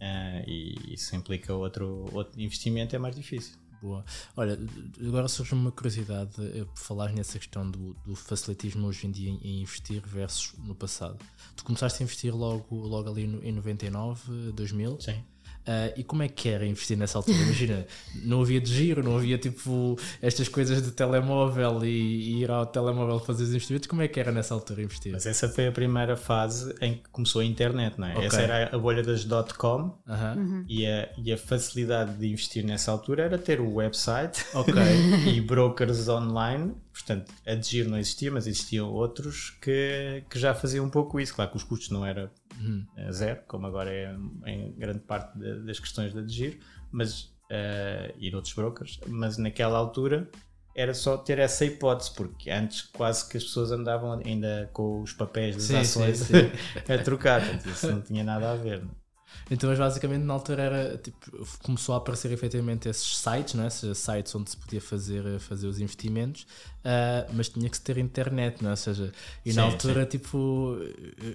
[0.01, 3.62] Uh, e isso implica outro, outro investimento, é mais difícil.
[3.83, 4.05] Boa.
[4.37, 4.57] Olha,
[5.05, 9.31] agora surge uma curiosidade eh, por falar nessa questão do, do facilitismo hoje em dia
[9.31, 11.19] em, investir versus no passado.
[11.57, 15.01] Tu começaste a investir logo, logo ali no, em 99, 2000?
[15.01, 15.25] Sim.
[15.63, 17.39] Uh, e como é que era investir nessa altura?
[17.43, 17.87] Imagina,
[18.25, 22.67] não havia de giro, não havia tipo estas coisas de telemóvel e, e, ir ao
[22.67, 23.87] telemóvel fazer os investimentos.
[23.87, 25.13] Como é que era nessa altura investir?
[25.13, 28.13] Mas essa foi a primeira fase em que começou a internet, não é?
[28.13, 28.27] Okay.
[28.27, 30.37] Essa era a bolha das dot-com uh -huh.
[30.37, 30.65] uhum.
[30.69, 34.75] e, a, e a facilidade de investir nessa altura era ter o website okay.
[35.33, 40.85] e brokers online portanto, a Digir não existia, mas existiam outros que, que já faziam
[40.85, 41.35] um pouco isso.
[41.35, 42.29] Claro que os custos não eram
[42.63, 43.13] uhum.
[43.13, 44.15] zero, como agora é
[44.47, 46.59] em grande parte de, das questões da Digir,
[46.91, 50.31] mas, uh, e de outros brokers, mas naquela altura
[50.75, 55.13] era só ter essa hipótese, porque antes quase que as pessoas andavam ainda com os
[55.13, 56.53] papéis das sim, ações sim, sim.
[56.93, 58.83] a trocar, portanto, isso não tinha nada a ver.
[58.83, 59.02] Não?
[59.51, 61.19] Então, mas basicamente na altura era tipo,
[61.63, 63.67] começou a aparecer efetivamente esses sites, não é?
[63.67, 66.43] Esses sites onde se podia fazer, fazer os investimentos,
[66.85, 68.73] uh, mas tinha que ter internet, não é?
[68.73, 69.13] Ou seja,
[69.45, 70.09] e sim, na altura, sim.
[70.19, 70.79] tipo,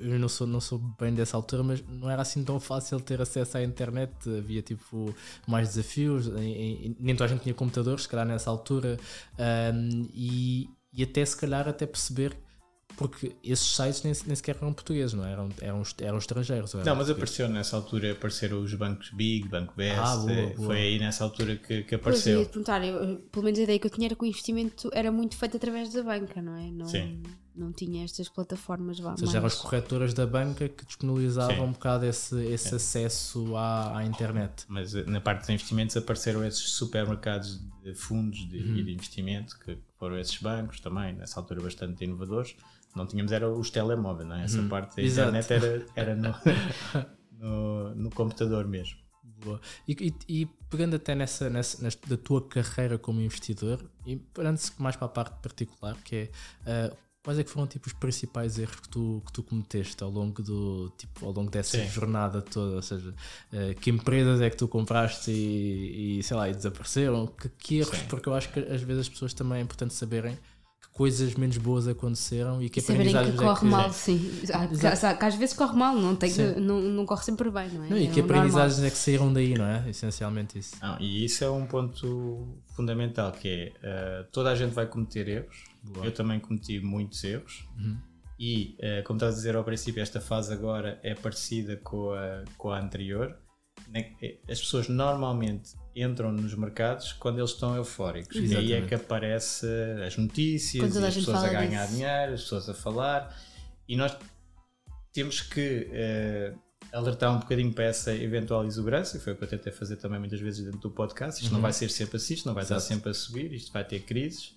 [0.02, 3.22] eu não sou, não sou bem dessa altura, mas não era assim tão fácil ter
[3.22, 5.14] acesso à internet, havia tipo
[5.46, 8.98] mais desafios, e, e, nem toda a gente tinha computadores, se calhar nessa altura,
[9.38, 12.36] um, e, e até se calhar até perceber
[12.98, 15.32] porque esses sites nem, nem sequer eram portugueses, não é?
[15.32, 16.74] eram, eram, eram estrangeiros.
[16.74, 20.54] Eram não, mas apareceu nessa altura, apareceram os bancos Big, Banco BS, ah, boa, eh,
[20.56, 20.68] boa.
[20.68, 22.38] foi aí nessa altura que, que apareceu.
[22.38, 25.12] Pois, perguntar, eu, pelo menos a ideia que eu tinha era que o investimento era
[25.12, 26.72] muito feito através da banca, não é?
[26.72, 27.22] Não, Sim.
[27.58, 29.00] Não tinha estas plataformas.
[29.00, 31.62] Ou seja, eram as corretoras da banca que disponibilizavam Sim.
[31.62, 34.66] um bocado esse, esse acesso à, à internet.
[34.68, 38.78] Mas eh, na parte dos investimentos apareceram esses supermercados de fundos de, uhum.
[38.78, 42.56] e de investimento, que foram esses bancos também, nessa altura bastante inovadores.
[42.96, 44.44] Não tínhamos era os telemóveis, não é?
[44.44, 44.70] Essa uhum.
[44.70, 46.34] parte da internet era, era no,
[47.40, 48.98] no, no computador mesmo.
[49.44, 49.62] Boa.
[49.88, 54.72] E, e, e, pegando até nessa, nessa, nessa, da tua carreira como investidor, e parando-se
[54.82, 56.30] mais para a parte particular, que
[56.66, 60.02] é uh, quais é que foram tipo, os principais erros que tu, que tu cometeste
[60.02, 61.86] ao longo, do, tipo, ao longo dessa Sim.
[61.90, 62.78] jornada toda?
[62.78, 63.14] Ou seja,
[63.52, 67.28] uh, que empresas é que tu compraste e, e sei lá, e desapareceram?
[67.28, 67.98] Que, que erros?
[67.98, 68.06] Sim.
[68.08, 70.40] Porque eu acho que às vezes as pessoas também é importante saberem
[70.94, 74.32] coisas menos boas aconteceram e que aprendizagens que corre é que, mal, sim.
[74.54, 77.84] Ah, que às vezes corre mal, não, tem que, não, não corre sempre bem, não
[77.84, 77.90] é?
[77.90, 79.90] Não, e é que aprendizagens é que saíram daí, não é?
[79.90, 80.78] Essencialmente isso.
[80.82, 85.28] Não, e isso é um ponto fundamental, que é uh, toda a gente vai cometer
[85.28, 86.06] erros, Boa.
[86.06, 87.68] eu também cometi muitos erros.
[87.78, 87.98] Uhum.
[88.40, 92.44] E, uh, como estás a dizer ao princípio, esta fase agora é parecida com a,
[92.58, 93.36] com a anterior.
[93.90, 94.16] Né?
[94.50, 98.36] As pessoas normalmente entram nos mercados quando eles estão eufóricos.
[98.36, 98.70] Exatamente.
[98.70, 99.66] E aí é que aparece
[100.06, 101.96] as notícias, as pessoas a ganhar disso.
[101.96, 103.36] dinheiro, as pessoas a falar.
[103.88, 104.16] E nós
[105.14, 106.60] temos que uh,
[106.92, 110.40] alertar um bocadinho para essa eventual exuberância, foi o que eu tentei fazer também muitas
[110.40, 111.42] vezes dentro do podcast.
[111.42, 111.58] Isto uhum.
[111.58, 112.82] não vai ser sempre assim, isto não vai Exato.
[112.82, 114.56] estar sempre a subir, isto vai ter crises.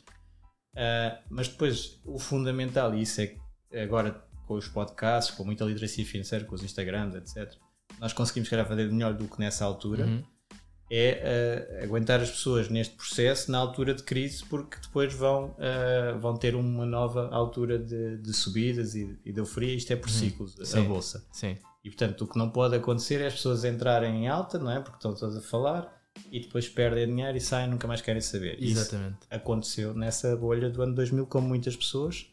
[0.75, 6.05] Uh, mas depois o fundamental, e isso é agora com os podcasts, com muita literacia
[6.05, 7.55] financeira, com os Instagrams, etc.,
[7.99, 10.05] nós conseguimos, calhar, fazer melhor do que nessa altura.
[10.05, 10.23] Uhum
[10.91, 16.19] é uh, aguentar as pessoas neste processo na altura de crise, porque depois vão, uh,
[16.19, 19.73] vão ter uma nova altura de, de subidas e, e, de euforia.
[19.73, 20.15] Isto é por uhum.
[20.15, 21.25] ciclos, sim, a bolsa.
[21.31, 21.57] Sim.
[21.85, 24.81] E portanto, o que não pode acontecer é as pessoas entrarem em alta, não é?
[24.81, 26.00] Porque estão todas a falar
[26.31, 28.57] e depois perdem dinheiro e saem nunca mais querem saber.
[28.63, 29.19] Exatamente.
[29.21, 32.27] Isso aconteceu nessa bolha do ano 2000 com muitas pessoas.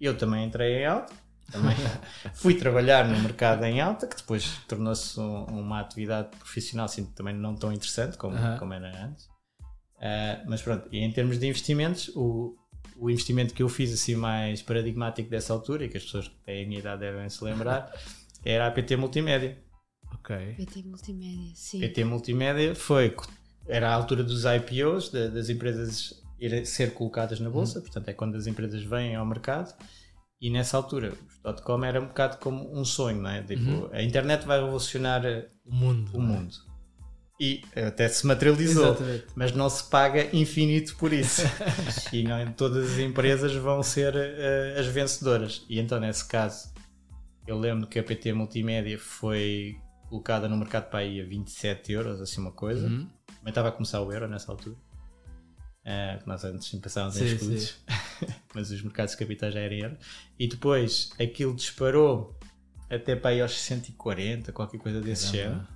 [0.00, 1.12] Eu também entrei em alta
[1.52, 1.76] também
[2.34, 7.34] fui trabalhar no mercado em alta, que depois tornou-se um, uma atividade profissional assim, também
[7.34, 8.58] não tão interessante como, uh -huh.
[8.58, 9.26] como era antes.
[9.96, 12.56] Uh, mas pronto, e em termos de investimentos, o,
[12.96, 16.34] o investimento que eu fiz assim mais paradigmático dessa altura, e que as pessoas que
[16.44, 17.92] têm a minha idade devem se lembrar,
[18.44, 19.61] era a PT Multimédia.
[20.22, 20.54] Ok.
[20.56, 21.80] PT Multimédia, sim.
[21.80, 23.14] PT Multimédia foi,
[23.66, 27.82] era a altura dos IPOs, de, das empresas ir ser colocadas na bolsa, hum.
[27.82, 29.74] portanto é quando as empresas vêm ao mercado
[30.42, 31.12] e nessa altura,
[31.44, 33.44] o .com era um bocado como um sonho, não é?
[33.44, 33.88] Tipo, uhum.
[33.92, 35.22] a internet vai revolucionar
[35.64, 36.10] o mundo.
[36.12, 36.52] O mundo.
[37.40, 39.26] E até se materializou, Exatamente.
[39.36, 41.42] mas não se paga infinito por isso.
[42.12, 45.64] e não todas as empresas vão ser uh, as vencedoras.
[45.68, 46.72] E então, nesse caso,
[47.46, 49.76] eu lembro que a PT Multimédia foi
[50.12, 52.86] colocada no mercado para aí a 27 euros, assim uma coisa.
[52.86, 53.08] Uhum.
[53.42, 54.76] Mas estava a começar o euro nessa altura.
[55.84, 57.76] Uh, que nós antes pensávamos sim, em escudos,
[58.54, 59.96] mas os mercados de capitais já eram euro.
[60.38, 62.38] E depois aquilo disparou
[62.90, 65.66] até para aí aos 140, qualquer coisa desse género.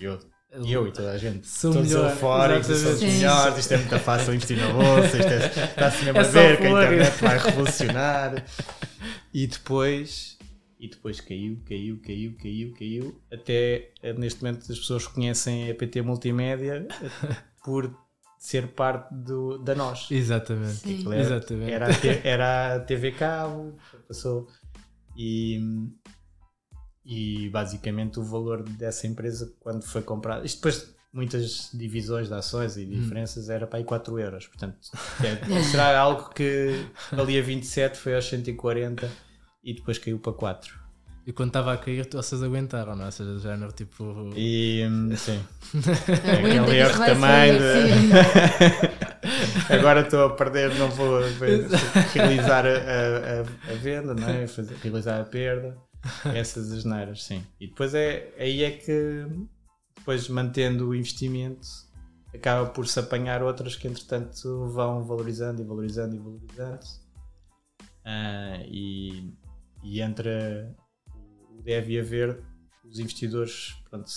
[0.00, 0.18] Eu,
[0.50, 4.34] eu e toda a gente, Sou todos melhor, eufóricos, somos melhores, isto é muito fácil
[4.34, 8.44] investir na bolsa, isto é, está-se mesmo é a ver que a internet vai revolucionar.
[9.32, 10.35] E depois,
[10.78, 16.02] e depois caiu, caiu, caiu, caiu, caiu, até neste momento as pessoas conhecem a PT
[16.02, 16.86] Multimédia
[17.64, 17.96] por
[18.38, 20.10] ser parte do, da nós.
[20.10, 21.06] Exatamente.
[21.06, 21.72] Era, Exatamente.
[21.72, 24.46] Era, a, era a TV Cabo, passou.
[25.16, 25.58] E,
[27.04, 30.44] e basicamente o valor dessa empresa quando foi comprada.
[30.44, 32.90] Isto depois muitas divisões de ações e hum.
[32.90, 33.52] diferenças hum.
[33.52, 34.46] era para aí 4 euros.
[34.46, 34.76] Portanto,
[35.24, 39.10] é, será algo que ali a 27 foi aos 140
[39.66, 40.86] e depois caiu para 4.
[41.26, 43.06] E quando estava a cair, vocês aguentaram, não é?
[43.06, 44.30] Ou seja, já era tipo.
[44.36, 44.84] E
[45.18, 45.44] sim.
[45.74, 47.58] Aquele erro também.
[47.58, 47.66] De...
[49.74, 51.18] Agora estou a perder, não vou
[52.14, 54.46] realizar a, a, a, venda, não é?
[54.46, 55.76] Fazer, realizar a perda.
[56.32, 57.44] Essas asneiras, sim.
[57.60, 59.26] E depois é aí é que,
[59.96, 61.66] depois mantendo o investimento,
[62.32, 66.86] acaba por se apanhar outras que entretanto vão valorizando e valorizando e valorizando.
[68.06, 69.34] Uh, e,
[69.86, 70.68] e entre
[71.62, 72.42] deve haver
[72.84, 74.10] os investidores, pronto,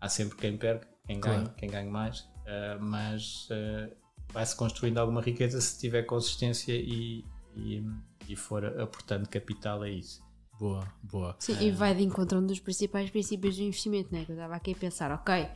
[0.00, 1.54] há sempre quem perca, quem ganha, claro.
[1.56, 3.92] quem ganha mais, uh, mas uh,
[4.32, 7.24] vai-se construindo alguma riqueza se tiver consistência e,
[7.56, 7.84] e,
[8.28, 10.22] e for aportando capital a isso.
[10.58, 11.34] Boa, boa.
[11.40, 14.24] Sim, e vai de encontro um dos principais princípios do investimento, né?
[14.24, 15.48] Que eu estava aqui a pensar, ok,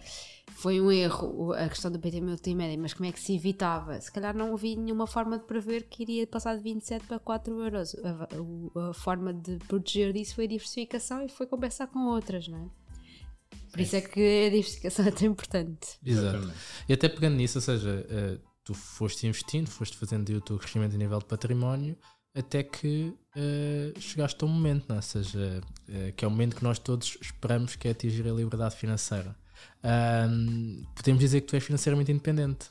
[0.52, 4.00] foi um erro a questão do PT multimédia, mas como é que se evitava?
[4.00, 7.60] Se calhar não havia nenhuma forma de prever que iria passar de 27 para 4
[7.60, 7.94] euros.
[7.96, 8.28] A,
[8.80, 12.58] a, a forma de proteger disso foi a diversificação e foi compensar com outras, não
[12.58, 12.86] é?
[13.70, 15.98] Por isso é que a diversificação é tão importante.
[16.04, 16.50] Exato.
[16.88, 20.94] E até pegando nisso, ou seja, uh, tu foste investindo, foste fazendo o teu crescimento
[20.94, 21.96] a nível de património,
[22.34, 24.96] até que uh, chegaste a um momento, não?
[24.96, 24.98] É?
[24.98, 28.32] ou seja, uh, que é o momento que nós todos esperamos que é atingir a
[28.32, 29.36] liberdade financeira.
[29.84, 32.66] Um, podemos dizer que tu és financeiramente independente.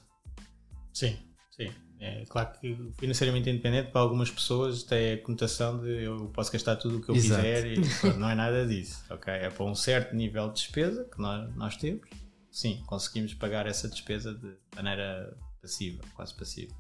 [0.93, 1.17] Sim,
[1.51, 1.71] sim.
[1.99, 6.75] É claro que financeiramente independente para algumas pessoas tem a conotação de eu posso gastar
[6.75, 7.41] tudo o que eu Exato.
[7.41, 9.03] quiser e pronto, não é nada disso.
[9.09, 9.33] Okay?
[9.33, 12.07] É para um certo nível de despesa que nós, nós temos,
[12.51, 16.73] sim, conseguimos pagar essa despesa de maneira passiva, quase passiva.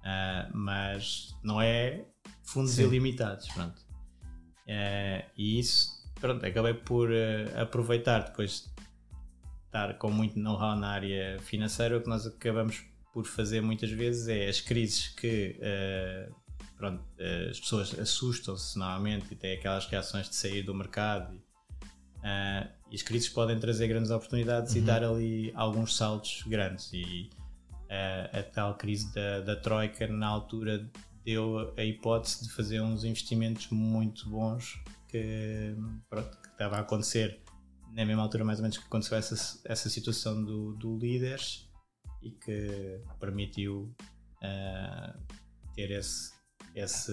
[0.00, 2.04] Uh, mas não é
[2.42, 2.84] fundos sim.
[2.84, 3.48] ilimitados.
[3.48, 3.80] Pronto.
[4.66, 8.75] Uh, e isso, pronto, acabei por uh, aproveitar depois de
[9.76, 14.26] estar com muito know-how na área financeira, o que nós acabamos por fazer muitas vezes
[14.28, 16.34] é as crises que uh,
[16.76, 21.36] pronto, uh, as pessoas assustam-se normalmente e têm aquelas reações de sair do mercado e,
[21.36, 24.78] uh, e as crises podem trazer grandes oportunidades uhum.
[24.78, 27.30] e dar ali alguns saltos grandes e
[28.32, 30.90] a tal crise da, da Troika na altura
[31.24, 35.72] deu a hipótese de fazer uns investimentos muito bons que,
[36.10, 37.40] pronto, que estava a acontecer
[37.96, 41.66] na mesma altura mais ou menos que aconteceu essa, essa situação do, do líderes
[42.22, 43.94] e que permitiu
[44.42, 45.18] uh,
[45.74, 46.30] ter esse,
[46.74, 47.12] esse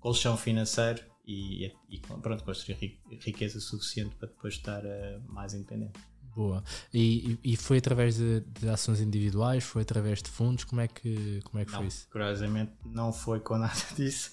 [0.00, 5.98] colchão financeiro e, e pronto, construir riqueza suficiente para depois estar uh, mais independente.
[6.34, 6.62] Boa.
[6.92, 9.64] E, e foi através de, de, ações individuais?
[9.64, 10.64] Foi através de fundos?
[10.64, 12.06] Como é que, como é que não, foi isso?
[12.10, 14.30] Curiosamente, não foi com nada disso.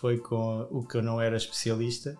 [0.00, 2.18] Foi com o que eu não era especialista,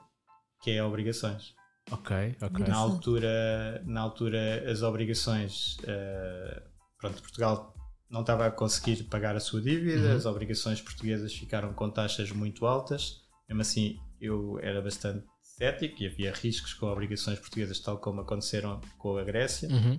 [0.62, 1.57] que é obrigações.
[1.90, 2.66] Ok, ok.
[2.66, 6.62] Na altura, na altura as obrigações, uh,
[6.99, 7.75] pronto, Portugal
[8.11, 10.16] não estava a conseguir pagar a sua dívida, uhum.
[10.16, 13.22] as obrigações portuguesas ficaram com taxas muito altas.
[13.49, 18.81] Mesmo assim, eu era bastante cético e havia riscos com obrigações portuguesas, tal como aconteceram
[18.99, 19.68] com a Grécia.
[19.68, 19.99] Uhum.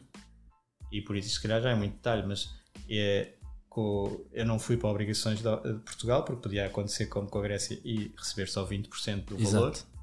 [0.92, 2.50] E por isso, se calhar, já é muito detalhe, mas
[2.90, 3.34] é,
[3.70, 7.42] com, eu não fui para obrigações de, de Portugal, porque podia acontecer como com a
[7.42, 9.52] Grécia e receber só 20% do Exato.
[9.52, 9.97] valor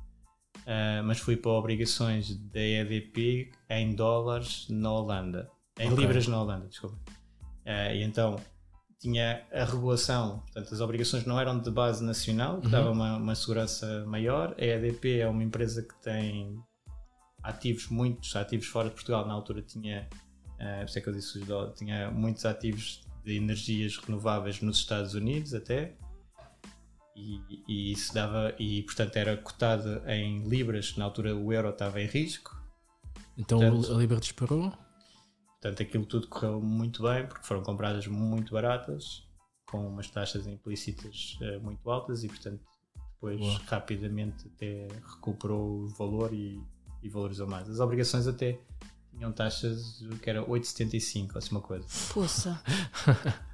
[0.67, 6.05] uh, mas fui para obrigações da EDP em dólares na Holanda, em okay.
[6.05, 6.97] libras na Holanda, desculpa.
[7.67, 8.37] Uh, e então
[8.99, 12.73] tinha a regulação, portanto as obrigações não eram de base nacional, que uhum.
[12.73, 14.55] dava uma, uma, segurança maior.
[14.59, 16.59] A EDP é uma empresa que tem
[17.43, 20.09] ativos, muitos ativos fora de Portugal, na altura tinha,
[20.59, 21.39] uh, sei que eu disse
[21.77, 25.97] tinha muitos ativos de energias renováveis nos Estados Unidos até,
[27.17, 30.97] e, e, isso dava e portanto era cotado em libras.
[30.97, 32.57] Na altura o euro estava em risco.
[33.37, 34.73] Então portanto, a libra disparou?
[35.65, 39.27] portanto aquilo tudo correu muito bem porque foram compradas muito baratas
[39.67, 42.61] com umas taxas implícitas uh, muito altas e portanto
[43.15, 43.59] depois Boa.
[43.67, 46.63] rapidamente até recuperou o valor e,
[47.03, 47.71] e valorizou mais.
[47.71, 48.61] As obrigações até
[49.11, 51.87] tinham taxas que era 8,75 ou assim uma coisa.
[52.13, 52.63] Poxa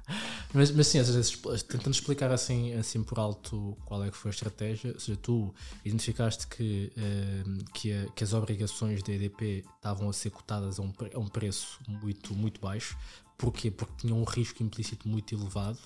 [0.53, 4.29] Mas, mas sim, às vezes, tentando explicar assim, assim por alto qual é que foi
[4.29, 5.53] a estratégia, ou seja, tu
[5.85, 10.81] identificaste que, uh, que, a, que, as obrigações da EDP estavam a ser cotadas a
[10.81, 12.97] um, a um preço muito, muito baixo.
[13.37, 13.71] Porquê?
[13.71, 15.79] Porque tinham um risco implícito muito elevado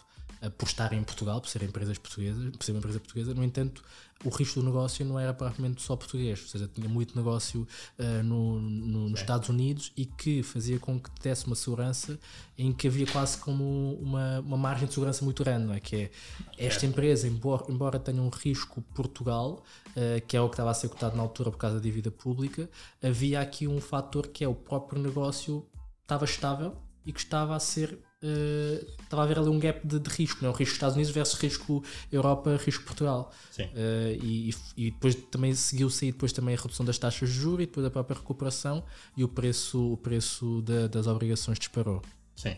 [0.50, 3.34] por estar em Portugal, por serem empresas portuguesas, por ser uma empresa portuguesa.
[3.34, 3.84] No entanto,
[4.24, 7.68] o risco do negócio não era propriamente só português, ou seja, tinha muito negócio
[8.00, 12.18] uh, no, no, nos Estados Unidos e que fazia com que desse uma segurança
[12.58, 15.80] em que havia quase como uma, uma margem de segurança muito grande, não é?
[15.80, 16.12] Que é
[16.58, 20.74] esta empresa, embora, embora tenha um risco Portugal, uh, que é o que estava a
[20.74, 22.70] ser cotado na altura por causa da dívida pública,
[23.04, 25.68] havia aqui um fator que é o próprio negócio
[26.02, 30.00] estava estável e que estava a ser uh, estava a haver ali um gap de,
[30.00, 30.54] de, risco, não é?
[30.54, 33.32] o risco Estados Unidos versus risco Europa, risco Portugal.
[33.52, 33.64] Sim.
[33.64, 37.66] Uh, e, e, depois também seguiu-se depois também a redução das taxas de juros e
[37.68, 38.84] depois a própria recuperação
[39.16, 42.02] e o preço, o preço da, das obrigações disparou.
[42.36, 42.56] Sim.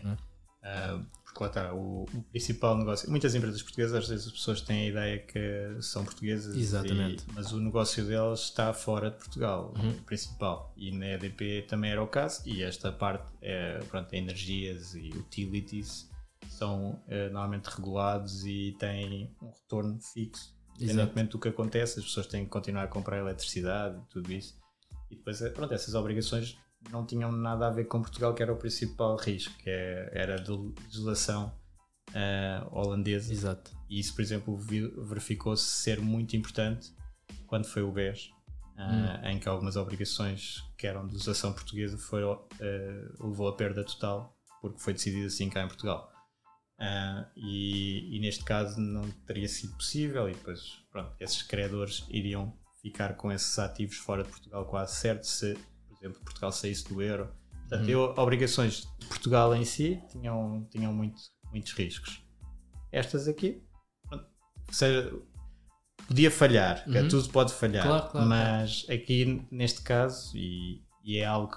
[0.62, 0.94] É?
[0.94, 1.06] Uh,
[1.38, 3.08] porque lá está, o, o, principal negócio.
[3.08, 7.24] Muitas empresas portuguesas, às vezes as pessoas têm a ideia que são portuguesas, Exatamente.
[7.28, 9.90] E, mas o negócio deles está fora de Portugal, uhum.
[9.90, 10.72] o principal.
[10.76, 16.10] E na EDP também era o caso, e esta parte, é, pronto, energias e utilities
[16.48, 20.56] são uh, normalmente regulados e têm um retorno fixo.
[20.80, 24.56] Independentemente do que acontece, as pessoas têm que continuar a comprar eletricidade e tudo isso.
[25.10, 26.56] E depois, eh, pronto, essas obrigações
[26.90, 30.36] não tinham nada a ver com Portugal, que era o principal risco, que é, era
[30.36, 30.44] a
[30.86, 31.52] legislação
[32.10, 33.32] uh, holandesa.
[33.32, 33.76] Exato.
[33.88, 36.92] E isso, por exemplo, verificou-se ser muito importante
[37.46, 38.30] quando foi o BES,
[38.76, 39.28] uh, hum.
[39.28, 44.36] em que algumas obrigações que eram de legislação portuguesa foram, uh, levou a perda total,
[44.60, 46.12] porque foi decidido assim cá em Portugal.
[46.78, 52.56] Uh, e, e, neste caso não teria sido possível, e depois pronto, esses credores iriam
[52.80, 55.58] ficar com esses ativos fora de Portugal quase certo se
[56.04, 57.28] exemplo, Portugal saísse do euro.
[57.68, 57.90] Portanto, uhum.
[57.90, 61.20] eu, obrigações de Portugal em si tinham, tinham muito,
[61.52, 62.22] muitos riscos.
[62.90, 63.62] Estas aqui,
[64.08, 64.26] pronto,
[64.70, 65.12] seja,
[66.06, 67.08] podia falhar, uhum.
[67.08, 69.00] tudo pode falhar, claro, claro, mas claro.
[69.00, 71.56] aqui neste caso, e, e, é algo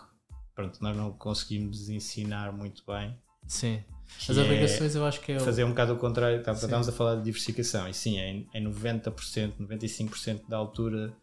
[0.54, 3.18] pronto, nós não conseguimos ensinar muito bem.
[3.48, 3.84] Sim.
[4.30, 5.40] As obrigações é eu acho que é.
[5.40, 9.54] Fazer um bocado o contrário, estávamos a falar de diversificação, e sim, é, é 90%,
[9.60, 11.14] 95% da altura,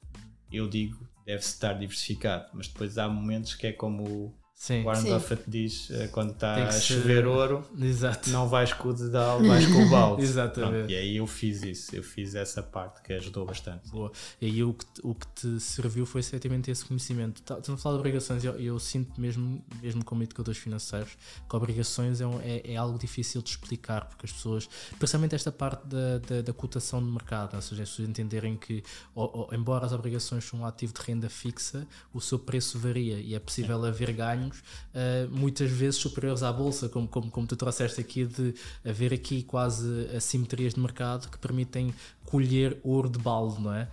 [0.51, 4.83] eu digo, deve-se estar diversificado, mas depois há momentos que é como Sim.
[4.83, 5.15] Warren Sim.
[5.15, 7.27] Buffett diz uh, quando está a chover ser...
[7.29, 8.29] ouro, Exato.
[8.31, 10.25] não vais com o dedal, vais com o balde.
[10.25, 10.73] Exatamente.
[10.73, 13.89] Pronto, e aí eu fiz isso, eu fiz essa parte que ajudou bastante.
[13.89, 14.11] Boa.
[14.41, 17.41] E aí o que, o que te serviu foi efetivamente esse conhecimento.
[17.43, 21.17] Tá, estamos a falar de obrigações, eu, eu sinto mesmo, mesmo como educadores financeiros,
[21.49, 25.53] que obrigações é, um, é, é, algo difícil de explicar, porque as pessoas, principalmente esta
[25.53, 28.83] parte da, da, da cotação de mercado, ou seja, as pessoas entenderem que,
[29.15, 33.21] ou, ou, embora as obrigações sejam um ativo de renda fixa, o seu preço varia
[33.21, 33.87] e é possível Sim.
[33.87, 34.13] haver
[34.57, 39.43] uh, muitas vezes superiores à bolsa, como, como, como tu trouxeste aqui, de haver aqui
[39.43, 41.95] quase assimetrias de mercado que permitem
[42.25, 43.89] colher ouro de balde, não é?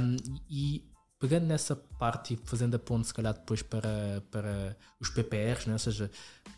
[0.00, 0.16] Um,
[0.50, 0.84] e
[1.22, 5.72] pegando nessa parte e fazendo a ponte, se calhar, depois para, para os PPRs, não
[5.72, 5.76] é?
[5.76, 6.10] ou seja,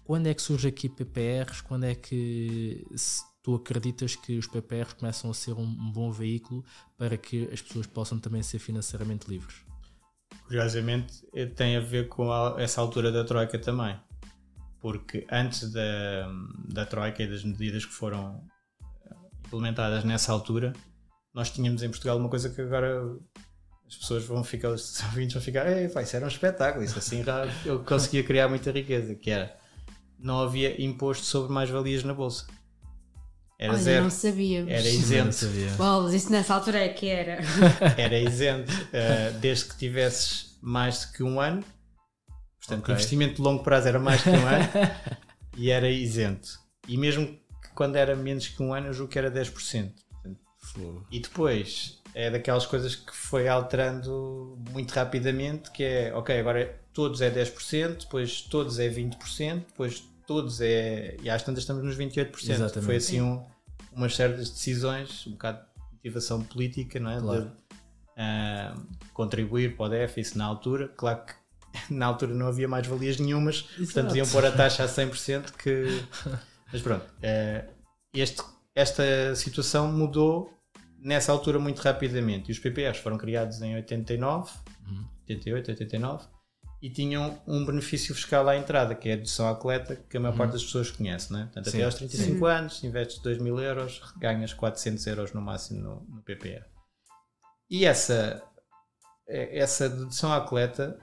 [0.04, 1.60] quando é que surge aqui PPRs?
[1.60, 2.82] Quando é que
[3.42, 6.64] tu acreditas que os PPRs começam a ser um bom veículo
[6.96, 9.73] para que as pessoas possam também ser financeiramente livres?
[10.44, 13.96] Curiosamente, eh, tem a ver com a, essa altura da Troika também.
[14.80, 16.30] Porque antes da,
[16.68, 18.44] da Troika e das medidas que foram
[19.06, 19.14] eh,
[19.46, 20.72] implementadas nessa altura,
[21.32, 23.02] nós tínhamos em Portugal uma coisa que agora
[23.86, 27.24] as pessoas vão ficar, os ouvintes vão ficar, isso era um espetáculo, isso assim
[27.64, 29.56] eu conseguia criar muita riqueza, que era
[30.18, 32.46] não havia imposto sobre mais-valias na Bolsa.
[33.58, 34.02] Era Olha, zero.
[34.02, 34.70] não sabíamos.
[34.70, 35.46] Era isento.
[35.76, 37.38] Bolas, isso nessa altura é que era.
[37.96, 41.62] Era isento, uh, desde que tivesses mais de que um ano.
[42.58, 42.94] Portanto, okay.
[42.94, 44.68] o investimento de longo prazo era mais que um ano
[45.56, 46.58] e era isento.
[46.88, 49.92] E mesmo que quando era menos que um ano, eu julgo que era 10%.
[50.10, 56.80] Portanto, e depois é daquelas coisas que foi alterando muito rapidamente, que é, ok, agora
[56.92, 61.16] todos é 10%, depois todos é 20%, depois todos é.
[61.22, 62.50] E às tantas estamos nos 28%.
[62.50, 62.84] Exatamente.
[62.84, 63.44] Foi assim um,
[63.92, 67.20] umas certas decisões, um bocado de motivação política, não é?
[67.20, 67.44] Claro.
[67.44, 70.88] De, uh, contribuir para o déficit na altura.
[70.88, 71.34] Claro que
[71.92, 73.92] na altura não havia mais valias nenhumas, Exato.
[73.92, 75.52] portanto iam pôr a taxa a 100%.
[75.52, 76.02] Que...
[76.72, 77.72] Mas pronto, uh,
[78.12, 78.42] este,
[78.74, 80.52] esta situação mudou
[80.98, 82.50] nessa altura muito rapidamente.
[82.50, 84.50] E os PPRs foram criados em 89,
[84.88, 85.04] uhum.
[85.28, 86.33] 88, 89
[86.84, 90.32] e tinham um benefício fiscal à entrada, que é a dedução atleta, que a maior
[90.32, 90.38] uhum.
[90.38, 91.32] parte das pessoas conhece.
[91.32, 91.44] Né?
[91.44, 92.44] Portanto, sim, até aos 35 sim.
[92.44, 96.62] anos, investes 2 mil euros, ganhas 400 euros no máximo no, no PPR.
[97.70, 98.42] E essa,
[99.26, 100.98] é, essa dedução atleta,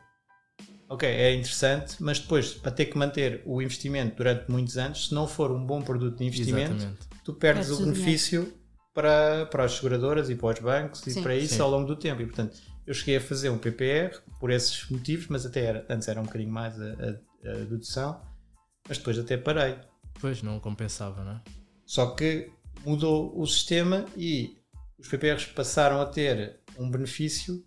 [0.88, 5.16] ok, é interessante, mas depois, para ter que manter o investimento durante muitos anos, se
[5.16, 7.08] não for um bom produto de investimento, Exatamente.
[7.26, 8.54] tu perdes o benefício
[8.94, 11.20] para, para as seguradoras e para os bancos sim.
[11.20, 12.22] e para isso ao longo do tempo.
[12.22, 12.56] E, portanto,
[12.86, 16.26] eu cheguei a fazer um PPR por esses motivos, mas até era, antes era um
[16.26, 18.22] bocadinho mais a, a, a dedução,
[18.88, 19.78] mas depois até parei.
[20.20, 21.42] Pois, não compensava, não é?
[21.86, 22.52] Só que
[22.86, 24.58] mudou o sistema e
[24.98, 27.64] os PPRs passaram a ter um benefício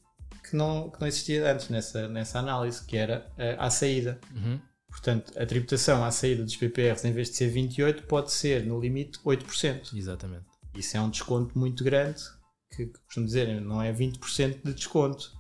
[0.49, 4.21] que não, que não existia antes nessa, nessa análise, que era a, à saída.
[4.35, 4.61] Uhum.
[4.89, 8.81] Portanto, a tributação à saída dos PPRs, em vez de ser 28%, pode ser, no
[8.81, 9.95] limite, 8%.
[9.97, 10.45] Exatamente.
[10.77, 12.23] Isso é um desconto muito grande
[12.77, 15.33] que, costumo dizer, não é 20% de desconto,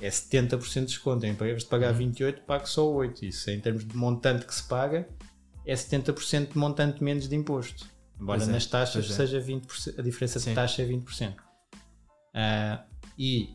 [0.00, 1.26] é 70% de desconto.
[1.26, 2.44] Em vez de pagar 28, uhum.
[2.46, 3.24] pago só 8.
[3.24, 5.08] Isso em termos de montante que se paga,
[5.64, 7.86] é 70% de montante menos de imposto.
[8.20, 9.14] Embora é, nas taxas é.
[9.14, 10.50] seja 20%, a diferença Sim.
[10.50, 11.32] de taxa é 20%.
[11.32, 11.36] Uh,
[12.34, 12.84] ah,
[13.18, 13.50] e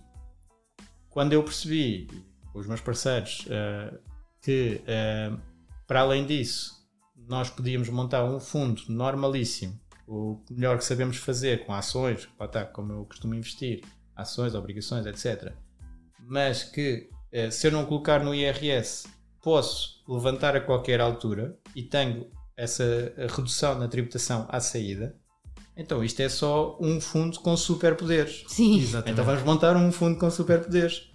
[1.09, 2.07] quando eu percebi,
[2.51, 3.97] com os meus parceiros, uh,
[4.41, 5.39] que uh,
[5.87, 6.87] para além disso,
[7.27, 12.93] nós podíamos montar um fundo normalíssimo o melhor que sabemos fazer com ações, tá, como
[12.93, 13.83] eu costumo investir,
[14.15, 15.53] ações, obrigações, etc.
[16.19, 19.07] Mas que eh, se eu não colocar no IRS,
[19.41, 25.15] posso levantar a qualquer altura e tenho essa redução na tributação à saída.
[25.75, 28.43] Então isto é só um fundo com superpoderes.
[28.47, 28.79] Sim.
[28.79, 29.13] Exatamente.
[29.13, 31.09] Então vamos montar um fundo com superpoderes.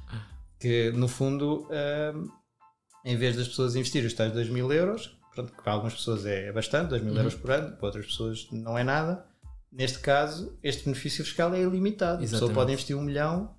[0.59, 2.31] Que no fundo, um,
[3.05, 6.51] em vez das pessoas investirem os tais 2 mil euros, pronto, para algumas pessoas é
[6.53, 7.19] bastante, 2 mil uhum.
[7.19, 9.25] euros por ano, para outras pessoas não é nada.
[9.71, 12.23] Neste caso, este benefício fiscal é ilimitado.
[12.23, 12.35] Exatamente.
[12.35, 13.55] A pessoa pode investir um milhão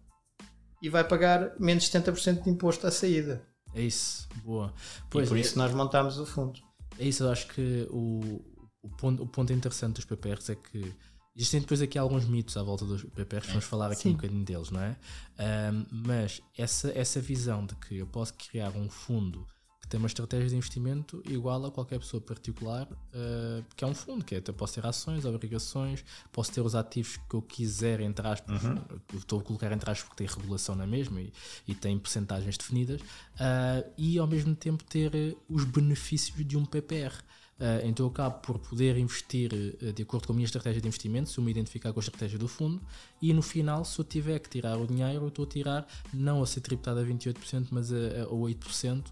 [0.82, 3.46] e vai pagar menos de 70% de imposto à saída.
[3.74, 4.74] É isso, boa.
[5.10, 6.60] Pois e por é, isso nós montámos o fundo.
[6.98, 8.42] É isso, eu acho que o,
[8.82, 10.94] o, ponto, o ponto interessante dos PPRs é que
[11.36, 14.10] existem depois aqui alguns mitos à volta dos PPRs, vamos é, falar aqui sim.
[14.10, 14.98] um bocadinho deles, não é?
[15.40, 19.46] Um, mas essa, essa visão de que eu posso criar um fundo
[19.88, 23.96] que tem uma estratégia de investimento igual a qualquer pessoa particular uh, que é um
[23.96, 28.28] fundo, que é, posso ter ações, obrigações, posso ter os ativos que eu quiser, entre
[28.28, 28.76] aspas, uhum.
[29.14, 31.32] estou a colocar entre aspas porque tem regulação na mesma e,
[31.66, 37.14] e tem percentagens definidas, uh, e ao mesmo tempo ter os benefícios de um PPR.
[37.60, 40.88] Uh, então eu acabo por poder investir uh, de acordo com a minha estratégia de
[40.88, 42.80] investimento, se eu me identificar com a estratégia do fundo,
[43.20, 46.44] e no final, se eu tiver que tirar o dinheiro, eu estou a tirar não
[46.44, 49.06] a ser tributado a 28%, mas a, a 8%,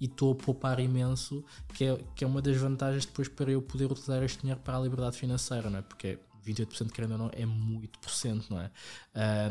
[0.00, 1.44] e estou a poupar imenso,
[1.74, 4.78] que é, que é uma das vantagens depois para eu poder utilizar este dinheiro para
[4.78, 5.82] a liberdade financeira, não é?
[5.82, 8.70] Porque 28% querendo ou não é muito por cento, não é?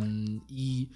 [0.01, 0.89] Um, e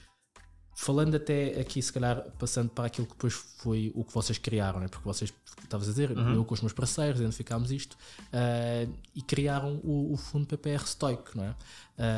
[0.76, 4.80] falando até aqui, se calhar, passando para aquilo que depois foi o que vocês criaram,
[4.80, 4.88] né?
[4.88, 6.34] porque vocês, estavas a dizer, uhum.
[6.34, 11.38] eu com os meus parceiros identificámos isto uh, e criaram o, o, fundo PPR Stoic,
[11.38, 11.56] não é?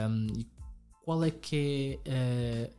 [0.10, 0.48] Um, e
[1.04, 2.72] qual é que é,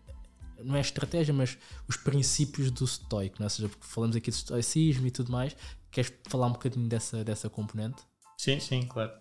[0.58, 3.46] uh, não é a estratégia, mas os princípios do Stoic, não é?
[3.46, 5.54] ou seja, porque falamos aqui de estoicismo e tudo mais,
[5.90, 8.02] queres falar um bocadinho dessa, dessa componente?
[8.38, 9.12] Sim, sim, claro.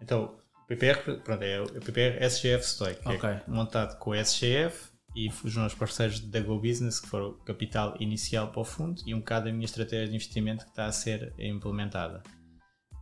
[0.00, 3.30] Então, o PPR, pronto, é o PPR SGF Stoic, é okay.
[3.30, 7.34] é montado com o SGF e os meus parceiros da Go Business, que foram o
[7.34, 10.86] capital inicial para o fundo, e um bocado a minha estratégia de investimento que está
[10.86, 12.22] a ser implementada.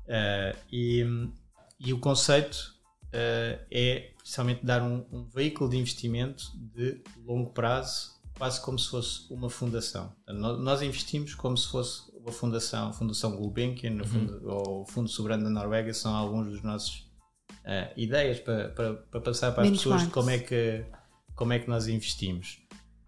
[0.06, 1.04] Uh, e,
[1.78, 2.54] e, o conceito
[3.06, 6.44] uh, é precisamente dar um, um, veículo de investimento
[6.74, 10.14] de longo prazo, quase como se fosse uma fundação.
[10.26, 14.40] Nós, nós investimos como se fosse uma fundação, a Fundação Gulbenkian uhum.
[14.44, 17.10] ou o Fundo Soberano da Noruega, são alguns dos nossos
[17.64, 20.84] uh, ideias para, para, para, passar para as pessoas de como é que
[21.38, 22.58] como é que nós investimos.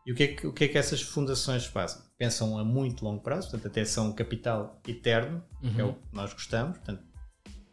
[0.06, 2.00] E o que é que, o que, é que essas fundações fazem?
[2.16, 5.74] Pensam a muito longo prazo, portanto, até são um capital eterno, uhum.
[5.74, 5.94] que é o uhum.
[5.94, 7.02] que nós gostamos, portanto,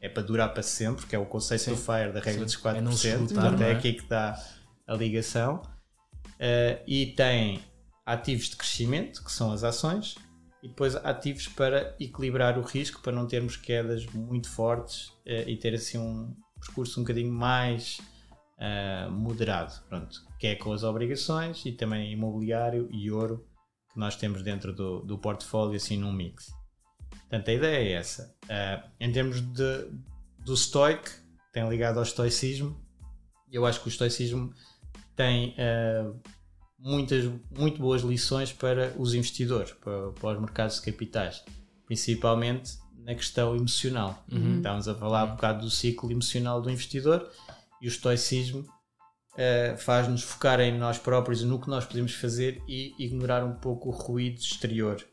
[0.01, 1.71] é para durar para sempre, que é o conceito Sim.
[1.71, 2.45] do FIRE, da regra Sim.
[2.45, 4.43] dos 4%, é portanto, é, é aqui que dá
[4.87, 5.61] a ligação.
[6.37, 7.61] Uh, e tem
[8.03, 10.15] ativos de crescimento, que são as ações,
[10.63, 15.55] e depois ativos para equilibrar o risco, para não termos quedas muito fortes uh, e
[15.55, 18.01] ter assim um percurso um bocadinho mais
[18.57, 23.45] uh, moderado, pronto, que é com as obrigações e também imobiliário e ouro
[23.91, 26.51] que nós temos dentro do, do portfólio, assim num mix.
[27.09, 28.35] Portanto, a ideia é essa.
[28.43, 29.87] Uh, em termos de,
[30.39, 31.09] do Stoic,
[31.51, 32.79] tem ligado ao estoicismo,
[33.51, 34.53] eu acho que o estoicismo
[35.15, 36.19] tem uh,
[36.77, 41.43] muitas, muito boas lições para os investidores, para, para os mercados de capitais,
[41.85, 44.23] principalmente na questão emocional.
[44.31, 44.57] Uhum.
[44.57, 47.29] Estávamos a falar um bocado do ciclo emocional do investidor
[47.81, 52.95] e o estoicismo uh, faz-nos focar em nós próprios no que nós podemos fazer e
[52.97, 55.03] ignorar um pouco o ruído exterior,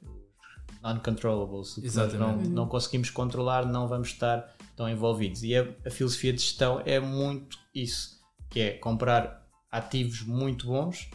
[0.83, 1.77] non-controllables,
[2.19, 5.43] não, não conseguimos controlar, não vamos estar tão envolvidos.
[5.43, 11.11] E a, a filosofia de gestão é muito isso, que é comprar ativos muito bons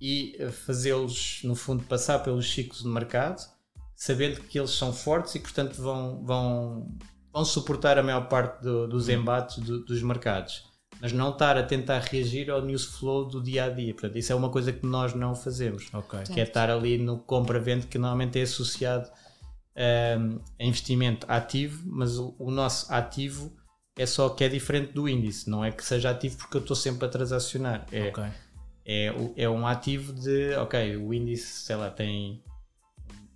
[0.00, 3.40] e eh, fazê-los, no fundo, passar pelos ciclos de mercado,
[3.94, 6.98] sabendo que eles são fortes e, portanto, vão, vão
[7.32, 9.14] vão suportar a maior parte do, dos uhum.
[9.14, 10.64] embates do, dos mercados,
[11.00, 13.92] mas não estar a tentar reagir ao news flow do dia a dia.
[13.92, 16.24] Portanto, isso é uma coisa que nós não fazemos, okay.
[16.24, 19.10] que é estar ali no compra-venda, que normalmente é associado
[19.76, 23.52] um, a investimento ativo, mas o, o, nosso ativo
[23.96, 26.76] é só que é diferente do índice, não é que seja ativo porque eu estou
[26.76, 27.86] sempre a transacionar.
[27.92, 28.24] É, okay.
[28.84, 32.42] é, é um ativo de, ok, o índice, sei lá, tem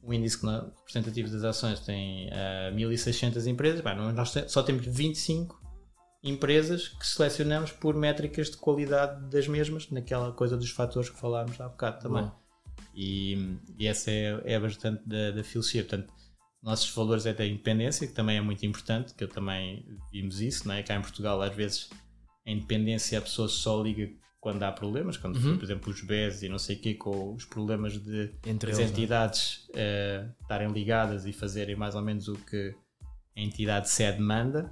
[0.07, 5.63] o índice representativo das ações tem uh, eh, 1600 empresas, bem, nós só temos 25
[6.23, 11.61] empresas que selecionamos por métricas de qualidade das mesmas, naquela coisa dos fatores que falámos
[11.61, 12.31] há bocado também.
[12.95, 15.83] E, e, essa é, é bastante da, da filosofia.
[15.83, 16.13] Portanto,
[16.63, 20.67] nossos valores é da independência, que também é muito importante, que eu também vimos isso,
[20.67, 20.83] não é?
[20.83, 21.91] Cá em Portugal, às vezes,
[22.47, 24.11] a independência a pessoa só liga
[24.45, 25.57] quando há problemas, quando uhum.
[25.57, 28.79] por exemplo os BES e não sei o quê, com os problemas de Entre as
[28.79, 28.93] eles, é?
[28.93, 32.75] entidades uh, estarem ligadas e fazerem mais ou menos o que
[33.35, 34.71] a entidade sede manda,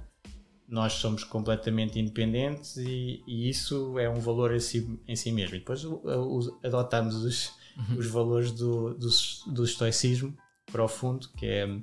[0.67, 5.55] nós somos completamente independentes e, e isso é um valor em si, em si mesmo.
[5.55, 7.97] E depois uh, adotamos os, uhum.
[7.97, 9.09] os valores do, do,
[9.47, 10.37] do estoicismo
[10.71, 11.79] para o fundo, que é a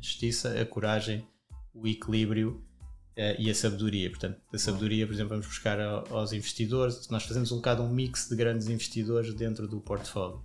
[0.00, 1.28] justiça, a coragem,
[1.74, 2.64] o equilíbrio
[3.38, 4.08] e a sabedoria.
[4.10, 7.08] Portanto, a sabedoria, por exemplo, vamos buscar aos investidores.
[7.08, 10.42] Nós fazemos um bocado um mix de grandes investidores dentro do portfólio.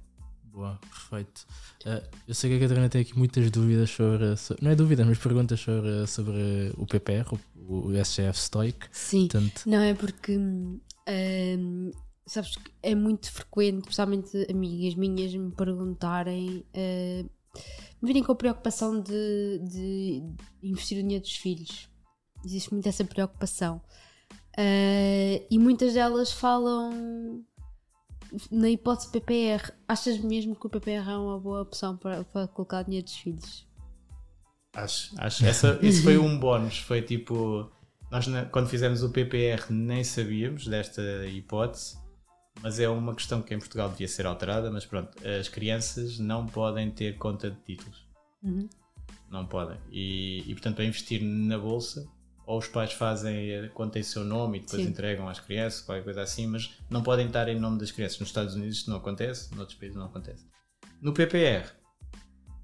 [0.54, 1.48] Boa, perfeito.
[1.84, 5.06] Uh, eu sei que a Catarina tem aqui muitas dúvidas sobre, sobre, não é dúvidas,
[5.06, 8.88] mas perguntas sobre, sobre o PPR, o, o SGF Stoic.
[8.92, 9.68] Sim, Tanto...
[9.68, 10.80] não é porque um,
[12.28, 17.30] sabes que é muito frequente, especialmente amigas minhas me perguntarem, uh,
[18.00, 20.24] me virem com a preocupação de, de
[20.62, 21.90] investir o dinheiro dos filhos
[22.46, 23.82] existe muito essa preocupação.
[24.58, 27.44] Uh, e muitas delas falam
[28.52, 32.84] na hipótese PPR, achas mesmo que o PPR é uma boa opção para, para colocar
[32.84, 33.68] dinheiro dos filhos?
[34.76, 35.46] Acho, acho.
[35.46, 36.80] Essa, isso foi um bónus.
[36.80, 37.72] Foi tipo.
[38.12, 41.98] Nós, quando fizemos o PPR, nem sabíamos desta hipótese,
[42.62, 44.72] mas é uma questão que em Portugal devia ser alterada.
[44.72, 48.08] Mas pronto, as crianças não podem ter conta de títulos.
[48.42, 48.68] Uhum.
[49.30, 49.78] Não podem.
[49.92, 52.08] E, e portanto, para investir na bolsa,
[52.46, 54.90] ou os pais fazem a conta em seu nome e depois Sim.
[54.90, 58.20] entregam às crianças, qualquer coisa assim, mas não podem estar em nome das crianças.
[58.20, 60.46] Nos Estados Unidos isto não acontece, noutros países não acontece.
[61.02, 61.70] No PPR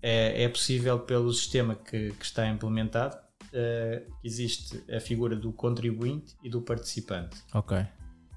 [0.02, 6.36] é, é possível pelo sistema que, que está implementado uh, existe a figura do contribuinte
[6.44, 7.38] e do participante.
[7.54, 7.86] Ok.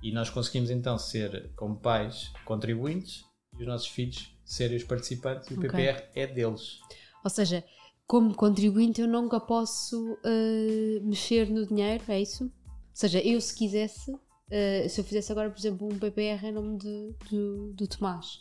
[0.03, 3.24] E nós conseguimos então ser como pais contribuintes
[3.59, 5.70] e os nossos filhos serem os participantes e o okay.
[5.70, 6.80] PPR é deles.
[7.24, 7.64] Ou seja,
[8.12, 12.44] como contribuinte eu nunca posso uh, mexer no dinheiro, é isso?
[12.44, 12.50] Ou
[12.92, 16.76] seja, eu se quisesse, uh, se eu fizesse agora, por exemplo, um PPR em nome
[16.76, 18.34] de, do, do Tomás,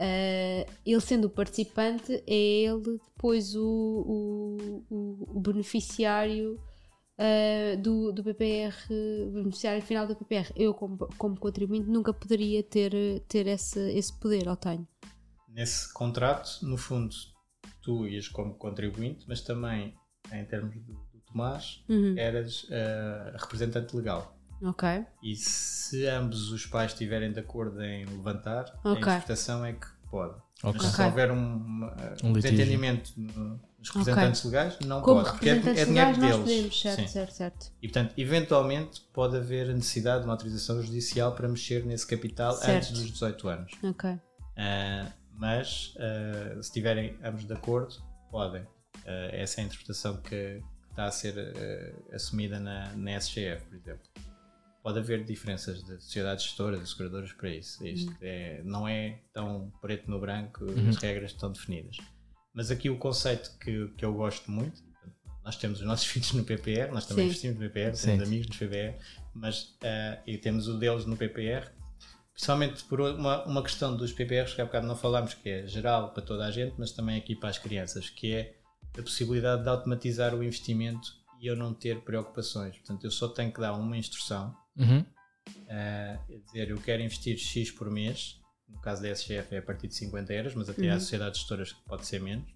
[0.00, 6.58] uh, ele sendo o participante, é ele depois o, o, o beneficiário
[7.80, 8.74] do, do PPR,
[9.32, 10.52] beneficiário final do PPR.
[10.56, 12.92] Eu, como, como contribuinte, nunca poderia ter,
[13.28, 14.86] ter esse, esse poder, ou tenho?
[15.48, 17.14] Nesse contrato, no fundo,
[17.88, 19.94] tu ias como contribuinte, mas também
[20.30, 22.14] em termos do, do Tomás, uhum.
[22.18, 24.36] eras uh, representante legal.
[24.62, 24.86] Ok.
[25.22, 28.90] E se ambos os pais estiverem de acordo em levantar, okay.
[28.90, 30.34] a interpretação é que pode.
[30.62, 30.80] Okay.
[30.82, 31.90] Mas se houver um,
[32.24, 34.50] um desentendimento nos representantes okay.
[34.50, 36.36] legais, não Como pode, porque é, é dinheiro deles.
[36.36, 37.06] Podemos, certo, Sim.
[37.06, 37.72] certo, certo.
[37.80, 42.52] E portanto, eventualmente pode haver a necessidade de uma autorização judicial para mexer nesse capital
[42.52, 42.70] certo.
[42.70, 43.72] antes dos 18 anos.
[43.82, 44.10] Ok.
[44.10, 47.94] Uh, mas uh, se estiverem ambos de acordo,
[48.30, 48.62] podem.
[48.62, 53.64] Uh, essa é a interpretação que, que está a ser uh, assumida na, na SGF,
[53.66, 54.02] por exemplo.
[54.82, 57.86] Pode haver diferenças de sociedades gestoras, de seguradoras para isso.
[57.86, 58.16] Isto uhum.
[58.20, 60.88] é, não é tão preto no branco, uhum.
[60.88, 61.96] as regras estão definidas.
[62.52, 64.82] Mas aqui o conceito que, que eu gosto muito,
[65.44, 67.28] nós temos os nossos filhos no PPR, nós também Sim.
[67.28, 68.22] investimos no PPR, temos Sim.
[68.22, 68.98] amigos no PPR,
[69.34, 69.78] mas,
[70.26, 71.70] e temos o deles no PPR,
[72.38, 76.12] Principalmente por uma, uma questão dos PPRs que há bocado não falámos, que é geral
[76.12, 78.54] para toda a gente, mas também aqui para as crianças, que é
[78.96, 82.76] a possibilidade de automatizar o investimento e eu não ter preocupações.
[82.78, 85.00] Portanto, eu só tenho que dar uma instrução, uhum.
[85.00, 89.88] uh, dizer eu quero investir X por mês, no caso da SGF é a partir
[89.88, 90.94] de 50 euros, mas até uhum.
[90.94, 92.48] há sociedades gestoras que pode ser menos,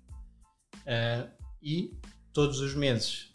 [0.87, 1.29] uh,
[1.61, 1.99] e
[2.33, 3.32] todos os meses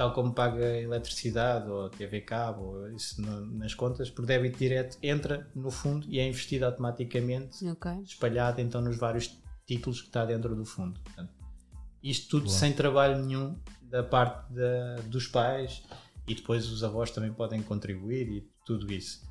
[0.00, 4.96] tal como paga eletricidade ou TV cabo, ou isso no, nas contas, por débito direto
[5.02, 8.00] entra no fundo e é investido automaticamente, okay.
[8.02, 10.98] espalhado então nos vários títulos que está dentro do fundo.
[11.00, 11.30] Portanto,
[12.02, 12.56] isto tudo Boa.
[12.56, 15.82] sem trabalho nenhum da parte da, dos pais
[16.26, 19.22] e depois os avós também podem contribuir e tudo isso.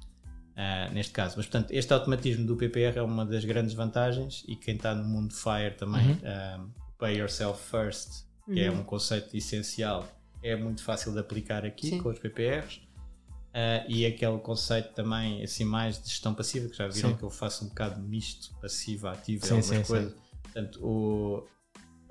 [0.51, 4.55] Uh, neste caso, mas portanto, este automatismo do PPR é uma das grandes vantagens e
[4.55, 6.67] quem está no mundo FIRE também, uhum.
[6.67, 8.77] uh, Pay Yourself First, que é uhum.
[8.77, 10.07] é um conceito essencial
[10.41, 12.01] é muito fácil de aplicar aqui Sim.
[12.01, 12.77] com os PPRs.
[12.77, 17.15] Uh, ah, e aquele conceito também assim mais de gestão passiva, que já viram sim.
[17.15, 20.15] que eu faço um bocado misto, passivo, ativo, sim, algumas sim, coisas.
[20.43, 21.47] Portanto, o,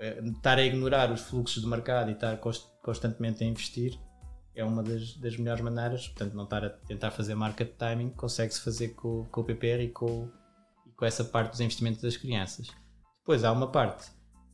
[0.01, 3.99] é, estar a ignorar os fluxos de mercado e estar const, constantemente a investir
[4.55, 6.09] é uma das, das, melhores maneiras.
[6.09, 9.89] Portanto, não estar a tentar fazer market timing, consegue-se fazer com, com o PPR e
[9.89, 10.29] com,
[10.87, 12.69] e com essa parte dos investimentos das crianças.
[13.21, 14.11] Depois há uma parte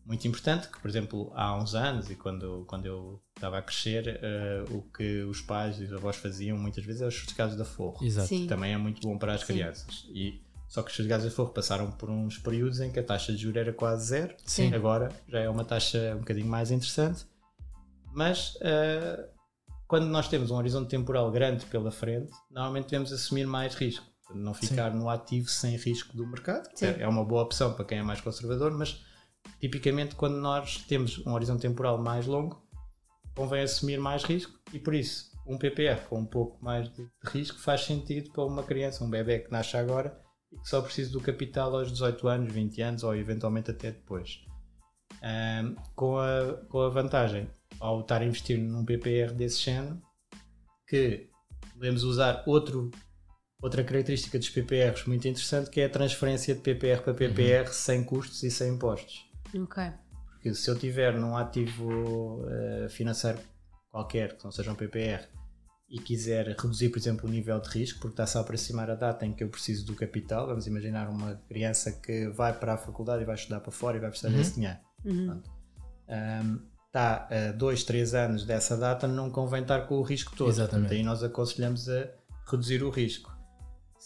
[0.06, 4.20] muito importante, que por exemplo há uns anos e quando, quando eu estava a crescer,
[4.68, 7.64] uh, o que os pais e os avós faziam muitas vezes é os certificados da
[7.64, 8.28] Forro, Exato.
[8.28, 9.46] que também é muito bom para as Sim.
[9.46, 10.06] crianças.
[10.10, 13.32] E, só que os certificados da Forro passaram por uns períodos em que a taxa
[13.32, 14.74] de juros era quase zero, Sim.
[14.74, 17.26] agora já é uma taxa um bocadinho mais interessante,
[18.12, 19.24] mas uh,
[19.86, 24.52] quando nós temos um horizonte temporal grande pela frente, normalmente devemos assumir mais risco, não
[24.52, 24.98] ficar Sim.
[24.98, 28.20] no ativo sem risco do mercado, é, é uma boa opção para quem é mais
[28.20, 29.02] conservador, mas
[29.60, 32.62] tipicamente quando nós temos um horizonte temporal mais longo,
[33.34, 37.58] convém assumir mais risco e por isso um PPR com um pouco mais de, risco
[37.60, 40.18] faz sentido para uma criança, um bebê que nasce agora
[40.50, 44.40] e que só precisa do capital aos 18 anos, 20 anos ou eventualmente até depois.
[45.22, 47.48] Um, com, a, com a vantagem,
[47.80, 50.00] ao estar a investir num PPR desse género,
[50.86, 51.28] que
[51.72, 52.90] podemos usar outro,
[53.62, 57.72] outra característica dos PPRs muito interessante, que é a transferência de PPR para PPR uhum.
[57.72, 59.33] sem custos e sem impostos.
[59.54, 59.82] Ok.
[60.30, 63.38] Porque se eu tiver num ativo uh, financeiro
[63.90, 65.26] qualquer, que não seja um PPR,
[65.88, 69.24] e quiser reduzir, por exemplo, o nível de risco, porque está-se a aproximar a data
[69.24, 73.22] em que eu preciso do capital, vamos imaginar uma criança que vai para a faculdade
[73.22, 74.36] e vai estudar para fora e vai precisar uhum.
[74.36, 74.78] desse dinheiro.
[75.04, 75.42] Uhum.
[76.08, 80.48] Um, está a 2, 3 anos dessa data, não convém estar com o risco todo.
[80.48, 80.88] Exatamente.
[80.88, 82.08] Portanto, aí nós aconselhamos a
[82.50, 83.33] reduzir o risco.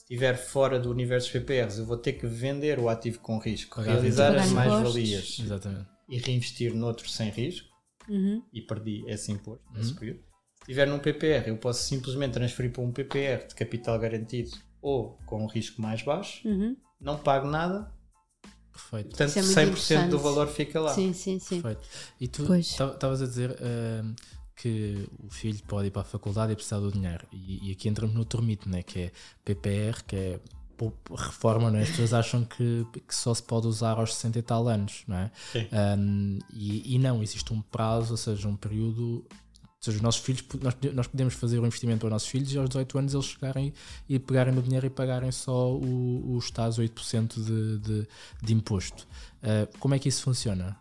[0.08, 3.36] Se estiver fora do universo dos PPRs, eu vou ter que vender o ativo com
[3.36, 5.38] risco, realizar as mais-valias
[6.08, 7.68] e reinvestir noutro sem risco.
[8.08, 8.42] Uhum.
[8.50, 9.76] E perdi esse imposto uhum.
[9.76, 10.20] nesse período.
[10.20, 14.50] Se estiver num PPR, eu posso simplesmente transferir para um PPR de capital garantido
[14.80, 16.74] ou com um risco mais baixo, uhum.
[16.98, 17.92] não pago nada.
[18.72, 19.10] Perfeito.
[19.10, 20.94] Portanto, é 100% do valor fica lá.
[20.94, 21.60] Sim, sim, sim.
[21.60, 21.86] Perfeito.
[22.18, 24.14] E tu estavas a dizer uh,
[24.60, 27.26] que o filho pode ir para a faculdade e precisar do dinheiro.
[27.32, 28.82] E, e aqui entramos no outro mito, né?
[28.82, 29.12] que é
[29.44, 30.40] PPR, que é
[31.16, 31.82] reforma, não é?
[31.82, 35.16] as pessoas acham que, que só se pode usar aos 60 e tal anos, não
[35.16, 35.30] é?
[35.98, 39.24] Um, e, e, não, existe um prazo, ou seja, um período
[39.78, 42.28] ou seja, os nossos filhos, nós, nós podemos fazer o um investimento para os nossos
[42.28, 43.72] filhos e aos 18 anos eles chegarem
[44.08, 48.08] e pegarem no dinheiro e pagarem só o, os tais 8% de, de,
[48.42, 49.06] de imposto.
[49.40, 50.76] Uh, como é que isso funciona?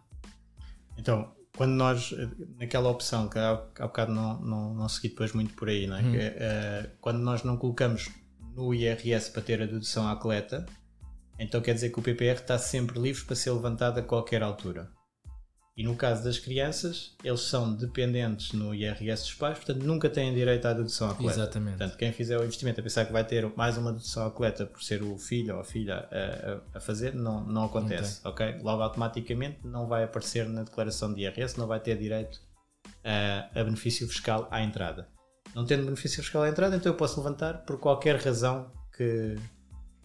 [0.98, 2.14] Então, quando nós,
[2.60, 5.98] naquela opção que há, há bocado não, não, não segui depois muito por aí, não
[5.98, 6.02] é?
[6.02, 6.12] Hum.
[6.12, 8.10] Que, uh, quando nós não colocamos
[8.56, 10.66] no IRS para ter a dedução à coleta,
[11.40, 14.90] então quer dizer que o PPR está sempre livre para ser levantado a qualquer altura.
[15.78, 20.34] E no caso das crianças, eles são dependentes no IRS dos pais, portanto nunca têm
[20.34, 21.40] direito à dedução à coleta.
[21.40, 21.78] Exatamente.
[21.78, 24.66] Portanto, quem fizer o investimento a pensar que vai ter mais uma dedução à coleta
[24.66, 28.22] por ser o filho ou a filha a, a, fazer, não, não acontece.
[28.24, 28.58] Não ok?
[28.64, 32.42] Logo automaticamente não vai aparecer na declaração de IRS, não vai ter direito
[33.04, 35.08] a, a benefício fiscal à entrada.
[35.54, 39.36] Não tendo benefício fiscal à entrada, então eu posso levantar por qualquer razão que,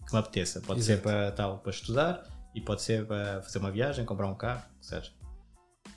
[0.05, 0.61] que me apeteça.
[0.61, 0.99] Pode Exato.
[0.99, 4.61] ser para tal, para estudar e pode ser para fazer uma viagem, comprar um carro,
[4.79, 5.22] seja.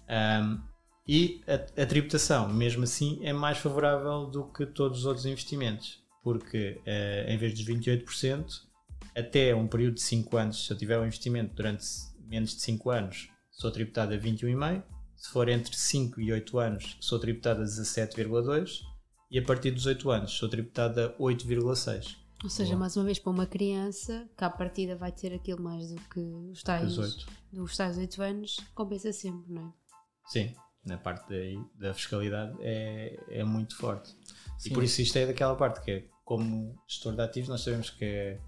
[0.09, 0.61] Um,
[1.09, 6.03] e a, a, tributação, mesmo assim, é mais favorável do que todos os outros investimentos,
[6.23, 8.45] porque uh, em vez dos 28%,
[9.17, 11.87] até um período de 5 anos, se eu tiver um investimento durante
[12.27, 14.83] menos de 5 anos, sou tributado a 21,5%,
[15.17, 18.83] se for entre 5 e 8 anos, sou tributado a 17,2%,
[19.31, 22.17] e a partir dos 8 anos, sou tributado a 8,6%.
[22.45, 22.81] Ou seja, Boa.
[22.81, 26.21] mais uma vez, para uma criança que à partida vai ter aquilo mais do que
[26.21, 27.27] os tais, 8.
[27.53, 29.86] dos tais 8 anos, compensa sempre, não é?
[30.27, 30.55] Sim,
[30.85, 34.11] na parte da, da fiscalidade é, é muito forte.
[34.59, 34.71] Sim.
[34.71, 37.91] E por isso isto é daquela parte que é, como gestor de ativos, nós sabemos
[37.91, 38.41] que é,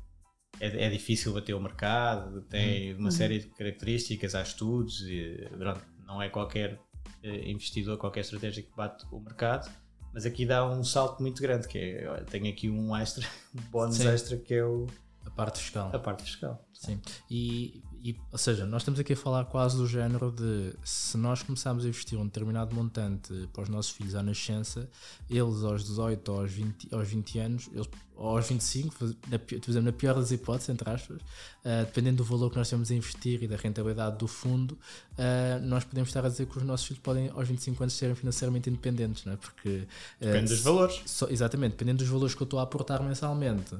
[0.60, 3.00] é, é difícil bater o mercado, tem uhum.
[3.00, 6.80] uma série de características, há estudos, e, pronto, não é qualquer
[7.22, 9.70] eh, investidor, qualquer estratégia que bate o mercado,
[10.12, 13.60] mas aqui dá um salto muito grande, que é, olha, tenho aqui um extra, um
[13.70, 14.08] bónus Sim.
[14.08, 14.86] extra que é o...
[15.24, 15.90] A parte fiscal.
[15.92, 16.66] A parte fiscal.
[16.72, 17.00] Sim.
[17.30, 21.42] E, e, ou seja, nós estamos aqui a falar quase do género de se nós
[21.42, 24.88] começarmos a investir um determinado montante para os nossos filhos à nascença,
[25.28, 27.88] eles aos 18 ou aos 20, aos 20 anos, eles
[28.18, 32.68] aos 25, na, na pior das hipóteses, entre aspas, uh, dependendo do valor que nós
[32.68, 36.58] temos a investir e da rentabilidade do fundo, uh, nós podemos estar a dizer que
[36.58, 39.36] os nossos filhos podem aos 25 anos serem financeiramente independentes, não é?
[39.36, 39.86] Porque.
[40.20, 41.02] Uh, Depende dos valores.
[41.30, 43.74] Exatamente, dependendo dos valores que eu estou a aportar mensalmente,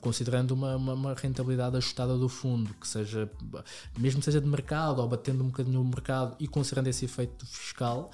[0.00, 3.28] considerando uma, uma, uma, rentabilidade ajustada do fundo, que seja,
[3.98, 8.10] mesmo seja de mercado ou batendo um bocadinho o mercado e considerando esse efeito fiscal,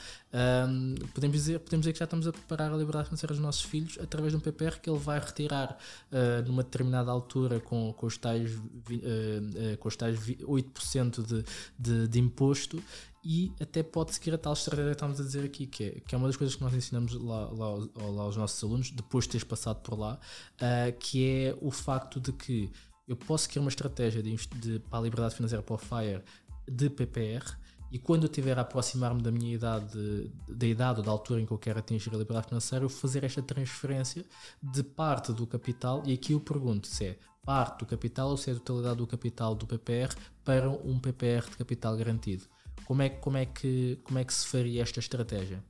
[1.15, 3.99] podemos, dizer, podemos dizer que já estamos a preparar a liberdade financeira dos nossos filhos
[4.01, 5.77] através de um PPR que ele vai retirar
[6.13, 11.45] uh, numa determinada altura com, com os tais, uh, com os tais 8% de,
[11.79, 12.83] de, de imposto
[13.25, 16.15] e até pode seguir a tal estratégia que estamos a dizer aqui, que é, que
[16.15, 19.33] é uma das coisas que nós ensinamos lá, lá, lá aos nossos alunos, depois de
[19.33, 22.71] teres passado por lá, uh, que é o facto de que
[23.07, 26.23] eu posso seguir uma estratégia de, de, para a liberdade financeira para o FIRE
[26.71, 27.45] de PPR,
[27.91, 31.47] e quando eu estiver a aproximar-me da minha idade, da idade ou da altura em
[31.47, 34.25] que eu quero atingir a liberdade financeira, eu fazer esta transferência
[34.63, 36.03] de parte do capital.
[36.07, 39.07] E aqui eu pergunto se é parte do capital ou se é a totalidade do
[39.07, 40.15] capital do PPR
[40.45, 42.45] para um PPR de capital garantido.
[42.85, 45.63] Como é, como é, que, como é que se faria esta estratégia?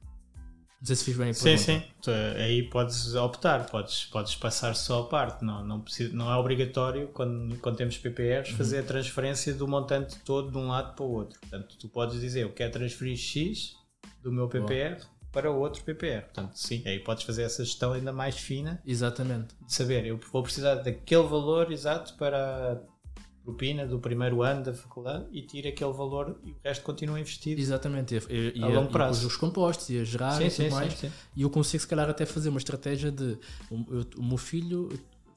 [0.81, 1.59] Não sei se fiz bem a pergunta.
[1.59, 2.11] Sim, sim.
[2.39, 5.45] Aí podes optar, podes, podes passar só a parte.
[5.45, 8.57] Não, não, precisa, não é obrigatório, quando, quando temos PPRs, uhum.
[8.57, 11.39] fazer a transferência do montante todo de um lado para o outro.
[11.39, 13.77] Portanto, tu podes dizer, eu quero transferir X
[14.23, 15.07] do meu PPR Bom.
[15.31, 16.23] para outro PPR.
[16.23, 18.83] Portanto, sim, aí podes fazer essa gestão ainda mais fina.
[18.87, 19.55] Exatamente.
[19.67, 22.81] De saber, eu vou precisar daquele valor exato para
[23.51, 27.61] propina do primeiro ano da faculdade e tira aquele valor e o resto continua investido.
[27.61, 29.25] Exatamente, e, e, a longo prazo.
[29.25, 30.93] E os compostos e a gerar sim, e tudo sim, mais.
[30.95, 33.37] Sim, e eu consigo, se calhar, até fazer uma estratégia de
[33.71, 34.89] o, o meu filho,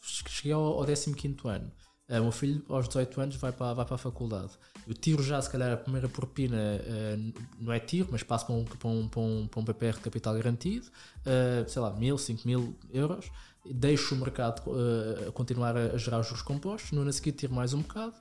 [0.02, 1.72] cheguei ao, ao 15 ano.
[2.10, 4.52] Uh, o meu filho, aos 18 anos, vai para, vai para a faculdade.
[4.86, 8.56] Eu tiro já, se calhar, a primeira propina, uh, não é tiro, mas passo para
[8.56, 12.18] um, para um, para um, para um PPR de capital garantido, uh, sei lá, mil,
[12.18, 13.32] cinco mil euros
[13.66, 17.74] deixo o mercado uh, continuar a, gerar os juros compostos, no ano seguinte tiro mais
[17.74, 18.14] um bocado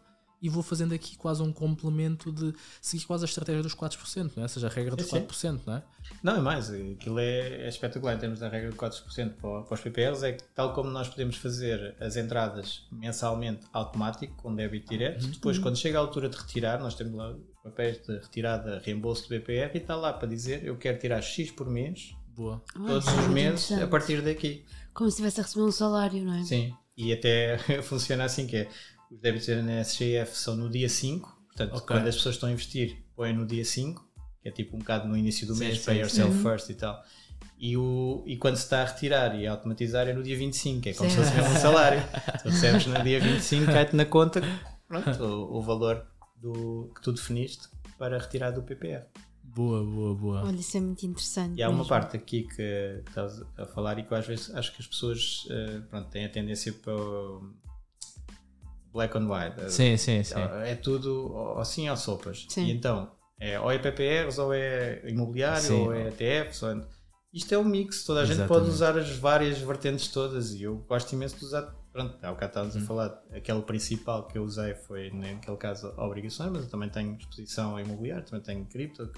[0.42, 4.40] e vou fazendo aqui quase um complemento de seguir quase a estratégia dos 4%, não
[4.40, 4.42] é?
[4.42, 5.82] Ou seja, a regra dos 4%, não é?
[6.20, 9.74] Não, é mais, aquilo é, é espetacular em termos da regra de 4% para, para
[9.74, 14.90] os PPRs, é que tal como nós podemos fazer as entradas mensalmente automático, com débito
[14.90, 15.30] direto, uhum.
[15.30, 19.28] depois quando chega a altura de retirar, nós temos lá papéis de retirada, reembolso do
[19.28, 22.60] BPR e está lá para dizer eu quero tirar X por mês, Boa.
[22.74, 24.64] todos os meses, a partir daqui.
[24.94, 26.44] Como se estivesse a receber um salário, não é?
[26.44, 28.68] Sim, e até funciona assim que é
[29.10, 31.86] os débitos na SGF são no dia 5, portanto, okay.
[31.86, 34.02] quando as pessoas estão a investir, põem no dia 5,
[34.42, 36.42] que é tipo um bocado no início do sim, mês, sim, pay yourself uhum.
[36.42, 37.02] first e tal.
[37.58, 40.88] E, o, e quando se está a retirar e a automatizar é no dia 25,
[40.88, 41.16] é como sim.
[41.16, 42.02] se fosse mesmo um salário.
[42.42, 44.40] tu recebes no dia 25, cai-te na conta
[44.88, 46.04] pronto, o, o, valor
[46.36, 47.68] do, que tu definiste
[47.98, 49.04] para retirar do PPR.
[49.44, 50.44] Boa, boa, boa.
[50.44, 51.58] Olha, isso é muito interessante.
[51.58, 51.82] E há mesmo.
[51.82, 54.86] uma parte aqui que, que estás a falar e que às vezes acho que as
[54.86, 56.94] pessoas uh, pronto, têm a tendência para
[58.92, 59.70] black and white.
[59.70, 60.34] Sim, sim, sim.
[60.64, 62.46] É tudo assim ou sopas.
[62.48, 62.66] Sim.
[62.66, 65.80] E então, é, ou é PPRs, ou é imobiliário, sim.
[65.80, 66.62] ou é ETFs.
[66.62, 66.80] Ou...
[67.32, 68.60] Isto é um mix, toda a gente Exatamente.
[68.64, 71.74] pode usar as várias vertentes todas e eu gosto imenso de usar.
[71.92, 72.78] Pronto, há bocado estávamos hum.
[72.78, 77.16] a falar, aquele principal que eu usei foi, naquele caso, obrigações, mas eu também tenho
[77.16, 79.10] exposição a imobiliário, também tenho cripto.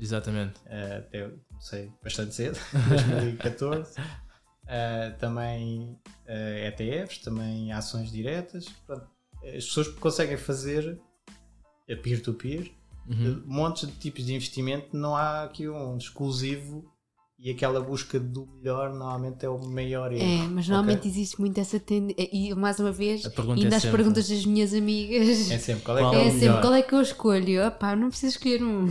[0.00, 0.58] Exatamente.
[0.60, 4.00] Uh, até sei bastante cedo, 2014.
[4.00, 8.66] Uh, também uh, eh, ETFs, também ações diretas.
[8.86, 9.06] Pronto,
[9.44, 11.00] as pessoas conseguem fazer
[11.90, 12.72] a peer-to-peer
[13.08, 13.42] uhum.
[13.46, 14.96] montes de tipos de investimento.
[14.96, 16.89] Não há aqui um exclusivo
[17.42, 20.22] e aquela busca do melhor normalmente é o maior erro.
[20.22, 21.10] É, mas normalmente okay?
[21.10, 22.28] existe muito essa tendência.
[22.30, 25.50] E mais uma vez, ainda é as perguntas das minhas amigas.
[25.50, 27.66] É sempre qual é, qual é, é sempre qual é que eu escolho.
[27.66, 28.88] Opá, não preciso escolher um.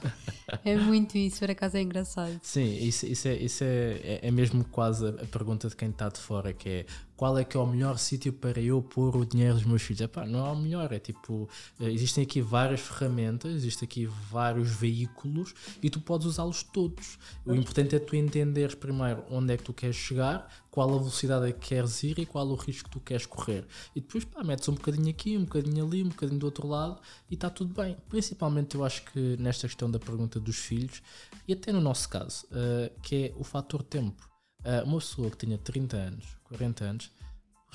[0.66, 2.38] é muito isso, por acaso é engraçado.
[2.42, 6.10] Sim, isso, isso, é, isso é, é, é mesmo quase a pergunta de quem está
[6.10, 6.86] de fora, que é
[7.18, 10.02] qual é que é o melhor sítio para eu pôr o dinheiro dos meus filhos?
[10.02, 11.48] Epá, não é o melhor, é tipo,
[11.80, 15.52] eh, existem aqui várias ferramentas, existem aqui vários veículos
[15.82, 17.18] e tu podes usá-los todos.
[17.44, 21.48] O importante é tu entenderes primeiro onde é que tu queres chegar, qual a velocidade
[21.48, 23.66] é que queres ir e qual o risco que tu queres correr.
[23.96, 27.00] E depois, pá, metes um bocadinho aqui, um bocadinho ali, um bocadinho do outro lado
[27.28, 27.96] e está tudo bem.
[28.08, 31.02] Principalmente eu acho que nesta questão da pergunta dos filhos,
[31.48, 34.28] e até no nosso caso, uh, que é o fator tempo.
[34.60, 37.10] Uh, uma pessoa que tinha 30 anos, 40 anos,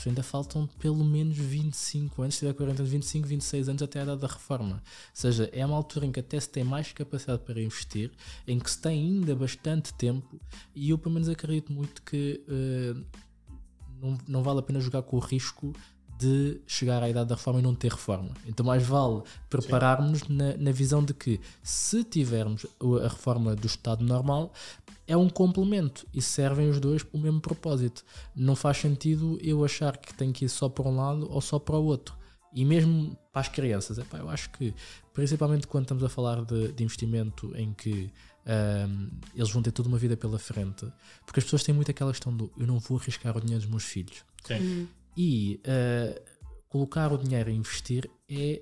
[0.06, 4.04] ainda faltam pelo menos 25 anos, se tiver 40 anos, 25, 26 anos até a
[4.04, 4.76] idade da reforma.
[4.76, 4.82] Ou
[5.14, 8.12] seja, é uma altura em que até se tem mais capacidade para investir,
[8.48, 10.40] em que se tem ainda bastante tempo,
[10.76, 13.06] e eu pelo menos acredito muito que uh,
[14.02, 15.74] não, não vale a pena jogar com o risco
[16.18, 18.30] de chegar à idade da reforma e não ter reforma.
[18.46, 22.66] Então, mais vale prepararmos na, na, visão de que, se tivermos
[23.04, 24.54] a reforma do Estado normal,
[25.08, 28.04] é um complemento e servem os dois para o mesmo propósito.
[28.36, 31.60] Não faz sentido eu achar que tem que ir só para um lado ou só
[31.60, 32.16] para o outro.
[32.54, 34.74] E mesmo para as crianças, epá, eu acho que,
[35.12, 38.12] principalmente quando estamos a falar de, de investimento em que
[38.88, 40.86] um, eles vão ter toda uma vida pela frente,
[41.26, 43.70] porque as pessoas têm muito aquela questão do eu não vou arriscar o dinheiro dos
[43.70, 44.24] meus filhos.
[44.44, 44.60] Sim.
[44.60, 44.88] Uhum.
[45.18, 46.22] E uh,
[46.70, 48.62] colocar o dinheiro a investir é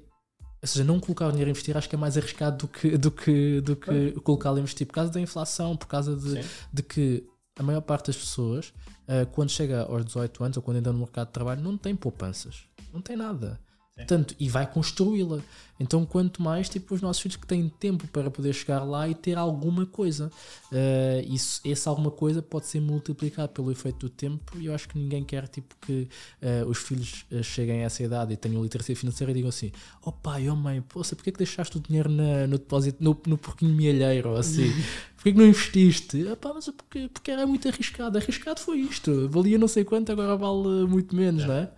[0.61, 2.97] ou seja, não colocar o dinheiro a investir acho que é mais arriscado do que,
[2.97, 6.83] do que, do que colocá-lo a investir por causa da inflação, por causa de, de
[6.83, 8.73] que a maior parte das pessoas,
[9.07, 11.95] uh, quando chega aos 18 anos ou quando ainda no mercado de trabalho, não tem
[11.95, 12.63] poupanças.
[12.93, 13.59] Não tem nada.
[13.95, 15.41] Portanto, e vai construí-la.
[15.79, 19.15] Então, quanto mais, tipo, os nossos filhos que têm tempo para poder chegar lá e
[19.15, 20.31] ter alguma coisa.
[20.71, 24.87] Uh, isso, essa alguma coisa pode ser multiplicado pelo efeito do tempo e eu acho
[24.87, 26.07] que ninguém quer, tipo, que
[26.41, 29.71] uh, os filhos uh, cheguem a essa idade e tenham literacia financeira e digam assim,
[30.03, 33.37] oh pai, oh mãe, poxa, porquê que deixaste o dinheiro na, no depósito, no, no
[33.37, 34.71] porquinho mielheiro, ou assim?
[35.15, 36.27] Porquê que não investiste?
[36.29, 38.17] Ah, pá, mas porque, porque era muito arriscado.
[38.17, 39.29] Arriscado foi isto.
[39.29, 41.47] Valia não sei quanto, agora vale muito menos, é.
[41.47, 41.71] não é?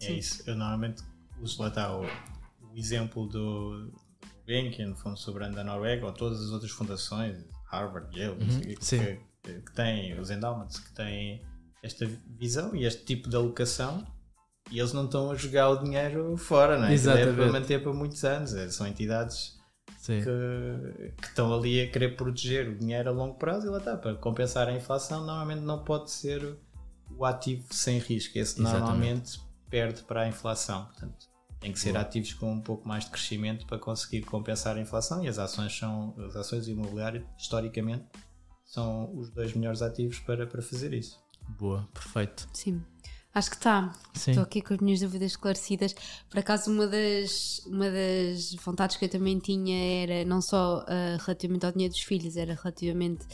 [0.00, 0.42] É isso.
[0.44, 1.04] Eu normalmente
[1.44, 4.00] uso lá está o, o exemplo do, do
[4.46, 9.60] Gulbenkian, Fundo Soberano da Noruega, ou todas as outras fundações, Harvard, Yale, uhum, que, que,
[9.60, 11.42] que, têm, os endowments, que têm
[11.82, 14.06] esta visão e este tipo de alocação
[14.70, 16.94] e eles não estão a jogar o dinheiro fora, não é?
[16.94, 17.28] Exatamente.
[17.28, 18.54] É para manter para muitos anos.
[18.54, 19.58] É, são entidades
[20.04, 23.96] que, que, estão ali a querer proteger o dinheiro a longo prazo e lá está,
[23.96, 26.56] para compensar a inflação, normalmente não pode ser
[27.10, 28.38] o ativo sem risco.
[28.38, 28.80] Esse Exatamente.
[28.80, 30.86] normalmente perde para a inflação.
[30.86, 31.26] Portanto,
[31.64, 32.02] tem que ser Boa.
[32.02, 35.76] ativos com um pouco mais de crescimento para conseguir compensar a inflação e as ações
[35.76, 38.04] são as ações imobiliárias historicamente
[38.66, 41.18] são os dois melhores ativos para, para fazer isso.
[41.48, 42.48] Boa, perfeito.
[42.52, 42.82] Sim.
[43.32, 43.92] Acho que está.
[44.14, 45.94] Estou aqui com as minhas dúvidas esclarecidas.
[46.28, 51.22] Por acaso, uma das, uma das vontades que eu também tinha era não só uh,
[51.24, 53.26] relativamente ao dinheiro dos filhos, era relativamente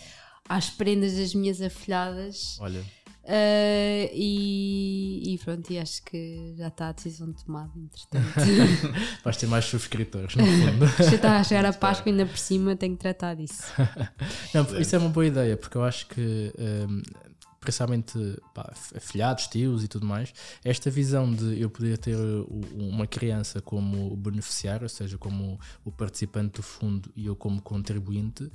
[0.48, 2.58] às prendas das minhas afilhadas.
[2.60, 2.84] Olha
[3.30, 8.34] Uh, e, e, pronto, e acho que já está a decisão tomada, entretanto.
[9.22, 10.86] Vais ter mais subscritores, no fundo.
[10.98, 13.72] já está a chegar a Páscoa ainda por cima, tenho que tratar disso.
[14.52, 17.02] Não, isso é uma boa ideia, porque eu acho que um,
[17.60, 18.18] principalmente
[18.54, 20.32] pá, afilhados, tios e tudo mais,
[20.64, 22.16] esta visão de eu poder ter
[22.72, 28.50] uma criança como beneficiário, ou seja, como o participante do fundo e eu como contribuinte,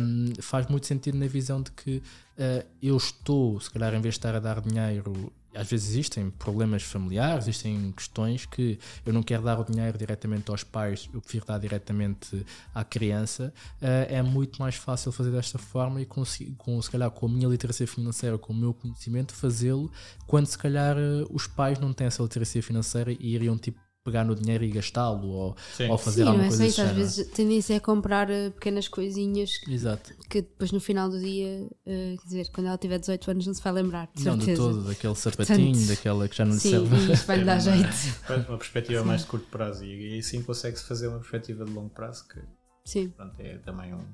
[0.00, 4.14] um, faz muito sentido na visão de que uh, eu estou, se calhar, em vez
[4.14, 9.22] de estar a dar dinheiro às vezes existem problemas familiares, existem questões que eu não
[9.22, 12.44] quero dar o dinheiro diretamente aos pais, eu prefiro dar diretamente
[12.74, 13.52] à criança.
[13.80, 17.48] Uh, é muito mais fácil fazer desta forma e com, se calhar com a minha
[17.48, 19.90] literacia financeira, com o meu conhecimento, fazê-lo
[20.26, 24.24] quando se calhar uh, os pais não têm essa literacia financeira e iriam tipo pegar
[24.24, 25.56] no dinheiro e gastá-lo ou,
[25.88, 26.82] ou fazer Sim, alguma é coisa assim.
[26.82, 30.14] Às vezes a tendência é comprar uh, pequenas coisinhas que, Exato.
[30.28, 33.54] que depois no final do dia, uh, quer dizer, quando ela tiver 18 anos não
[33.54, 34.08] se vai lembrar.
[34.14, 34.50] De não, certeza.
[34.50, 37.12] de todo, daquele sapatinho, Portanto, daquela que já não lhe sim, serve.
[37.12, 37.88] Isso vai lhe dar jeito.
[38.28, 39.06] Uma, uma perspectiva sim.
[39.06, 42.40] mais de curto prazo e, e assim consegue-se fazer uma perspectiva de longo prazo que
[42.84, 43.10] sim.
[43.10, 44.04] Pronto, é também um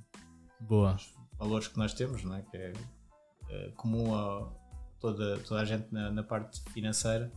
[0.61, 0.95] Boa.
[0.95, 2.43] dos valores que nós temos, não é?
[2.43, 2.73] que é,
[3.51, 4.51] é comum a
[4.99, 7.31] toda, toda a gente na, na parte financeira,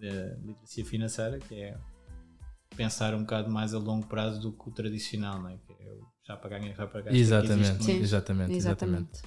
[0.00, 1.76] da literacia financeira, que é
[2.76, 5.58] pensar um bocado mais a longo prazo do que o tradicional, não é?
[5.58, 5.96] Que é
[6.26, 7.16] já para ganhar, já para ganhar.
[7.16, 7.98] Exatamente, Sim.
[8.00, 9.22] exatamente, exatamente.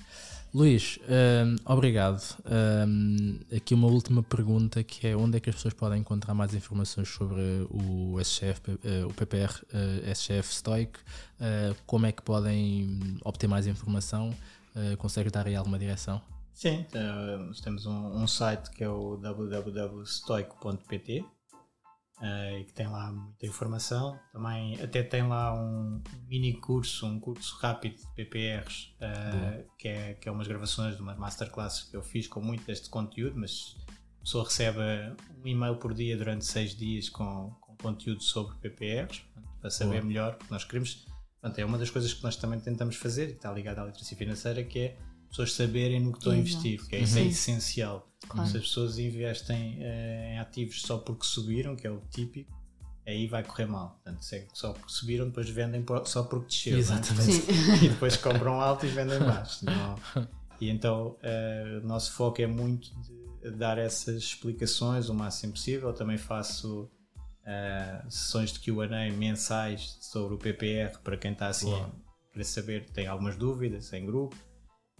[0.53, 2.21] Luís, um, obrigado.
[2.45, 6.53] Um, aqui uma última pergunta que é onde é que as pessoas podem encontrar mais
[6.53, 10.99] informações sobre o SCF, eh, o PPR uh, SCF Stoic?
[11.39, 14.29] Uh, como é que podem obter mais informação?
[14.75, 16.21] Uh, consegues dar aí alguma direção?
[16.53, 16.85] Sim,
[17.47, 21.25] nós temos um, um, site que é o www.stoic.pt
[22.21, 24.17] uh, e que tem lá muita informação.
[24.31, 30.13] Também até tem lá um mini curso, um curso rápido de PPRs, uh, que, é,
[30.13, 33.75] que é umas gravações de umas masterclasses que eu fiz com muito deste conteúdo, mas
[34.19, 34.79] a pessoa recebe
[35.43, 39.23] um e-mail por dia durante seis dias com, com conteúdo sobre PPRs,
[39.59, 40.05] para saber Boa.
[40.05, 41.07] melhor, porque nós queremos.
[41.39, 44.15] Portanto, é uma das coisas que nós também tentamos fazer, que está ligada à literacia
[44.15, 44.97] financeira, que é
[45.31, 48.07] pessoas saberem no que estão a investir, que é, isso é essencial.
[48.27, 48.47] Claro.
[48.49, 52.51] Se as pessoas investem uh, em ativos só porque subiram, que é o típico,
[53.05, 53.99] aí vai correr mal.
[54.03, 56.77] Portanto, se é só porque subiram, depois vendem só porque desceram.
[56.77, 56.79] É?
[56.79, 57.45] Exatamente.
[57.85, 59.65] E depois compram alto e vendem baixo.
[59.65, 60.27] Não.
[60.59, 62.91] E então uh, o nosso foco é muito
[63.41, 65.91] de dar essas explicações o máximo possível.
[65.93, 71.73] Também faço uh, sessões de QA mensais sobre o PPR para quem está assim
[72.33, 74.35] para saber, tem algumas dúvidas em grupo.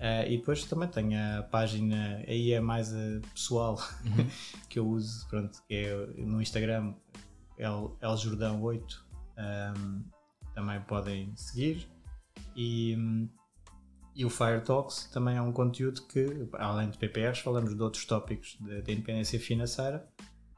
[0.02, 4.28] Uh, e depois também tenho a página, aí é mais a pessoal uhum.
[4.68, 6.96] que eu uso, pronto, que é no Instagram,
[7.60, 8.82] eljordão8,
[9.38, 10.04] um,
[10.56, 11.88] também podem seguir.
[12.56, 12.98] E,
[14.16, 18.04] e o Fire Talks também é um conteúdo que, além de PPRs, falamos de outros
[18.04, 20.10] tópicos de, independência financeira.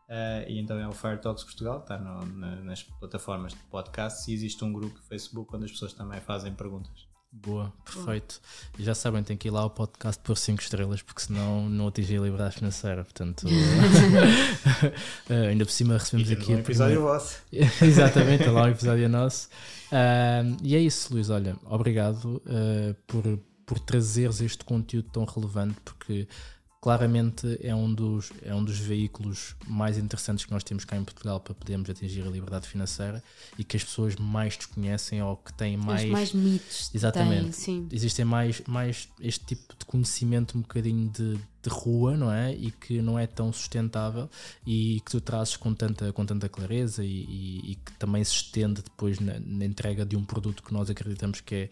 [0.07, 4.31] Uh, e então é o Fire Talks Portugal, está no, na, nas plataformas de podcast
[4.31, 7.11] e existe um grupo de Facebook onde as pessoas também fazem perguntas.
[7.35, 8.39] Boa, perfeito.
[8.77, 11.87] E já sabem, tem que ir lá ao podcast por 5 estrelas, porque senão não
[11.87, 13.03] atingi a liberdade financeira.
[13.03, 16.53] Portanto, uh, ainda por cima recebemos e aqui.
[16.53, 17.19] Um episódio primeiro...
[17.19, 17.41] vosso.
[17.83, 19.49] Exatamente, lá um episódio nosso.
[19.91, 21.31] Uh, e é isso, Luís.
[21.31, 23.23] Olha, obrigado uh, por,
[23.65, 26.27] por trazeres este conteúdo tão relevante, porque
[26.83, 31.03] claramente é um, dos, é um dos veículos mais interessantes que nós temos cá em
[31.05, 33.23] Portugal para podermos atingir a liberdade financeira
[33.57, 36.03] e que as pessoas mais desconhecem ou que têm mais.
[36.03, 36.91] Os mais mitos.
[36.93, 37.57] Exatamente.
[37.57, 37.87] Têm.
[37.89, 42.53] Existem mais, mais este tipo de conhecimento um bocadinho de, de rua, não é?
[42.53, 44.29] E que não é tão sustentável
[44.67, 48.33] e que tu trazes com tanta, com tanta clareza e, e, e que também se
[48.33, 51.69] estende depois na, na, entrega de um produto que nós acreditamos que é,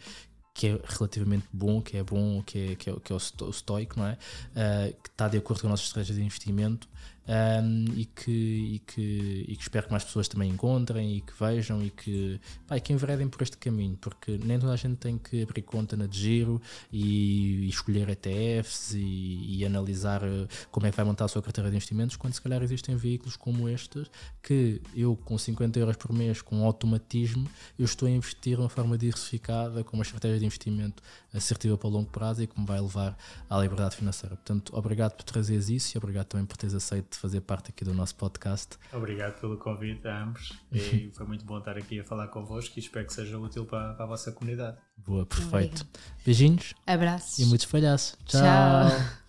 [0.54, 4.00] que é relativamente bom, que é bom, que é, que é, que é o estoico,
[4.00, 4.18] não é?
[4.52, 6.88] Uh, que está de acordo com a nossa estratégia de investimento
[7.32, 11.32] um, e, que, e, que, e que espero que mais pessoas também encontrem e que
[11.40, 14.98] vejam e que, pá, e que enveredem por este caminho, porque nem toda a gente
[14.98, 16.62] tem que abrir conta na de giro
[16.92, 21.42] e, e escolher ETFs e, e, analisar eh, como é que vai montar a sua
[21.42, 24.12] carteira de investimentos, quando se calhar existem veículos como estes
[24.44, 27.48] que eu com 50 euros por mês, com automatismo,
[27.80, 31.02] eu estou a investir de uma forma diversificada, com uma estratégia de investimento
[31.34, 33.18] assertiva para o longo prazo e que me vai levar
[33.50, 34.36] à liberdade financeira.
[34.36, 37.94] Portanto, obrigado por trazeres isso e obrigado também por teres aceito fazer parte aqui do
[37.94, 38.78] nosso podcast.
[38.94, 42.80] Obrigado pelo convite a ambos e foi muito bom estar aqui a falar convosco e
[42.80, 44.78] espero que seja útil para, para a vossa comunidade.
[44.98, 45.86] Boa, perfeito.
[46.26, 46.74] Beijinhos.
[46.86, 47.40] Abraços.
[47.40, 48.18] E muitos falhaços.
[48.26, 48.42] Tchau.
[48.42, 49.21] Tchau.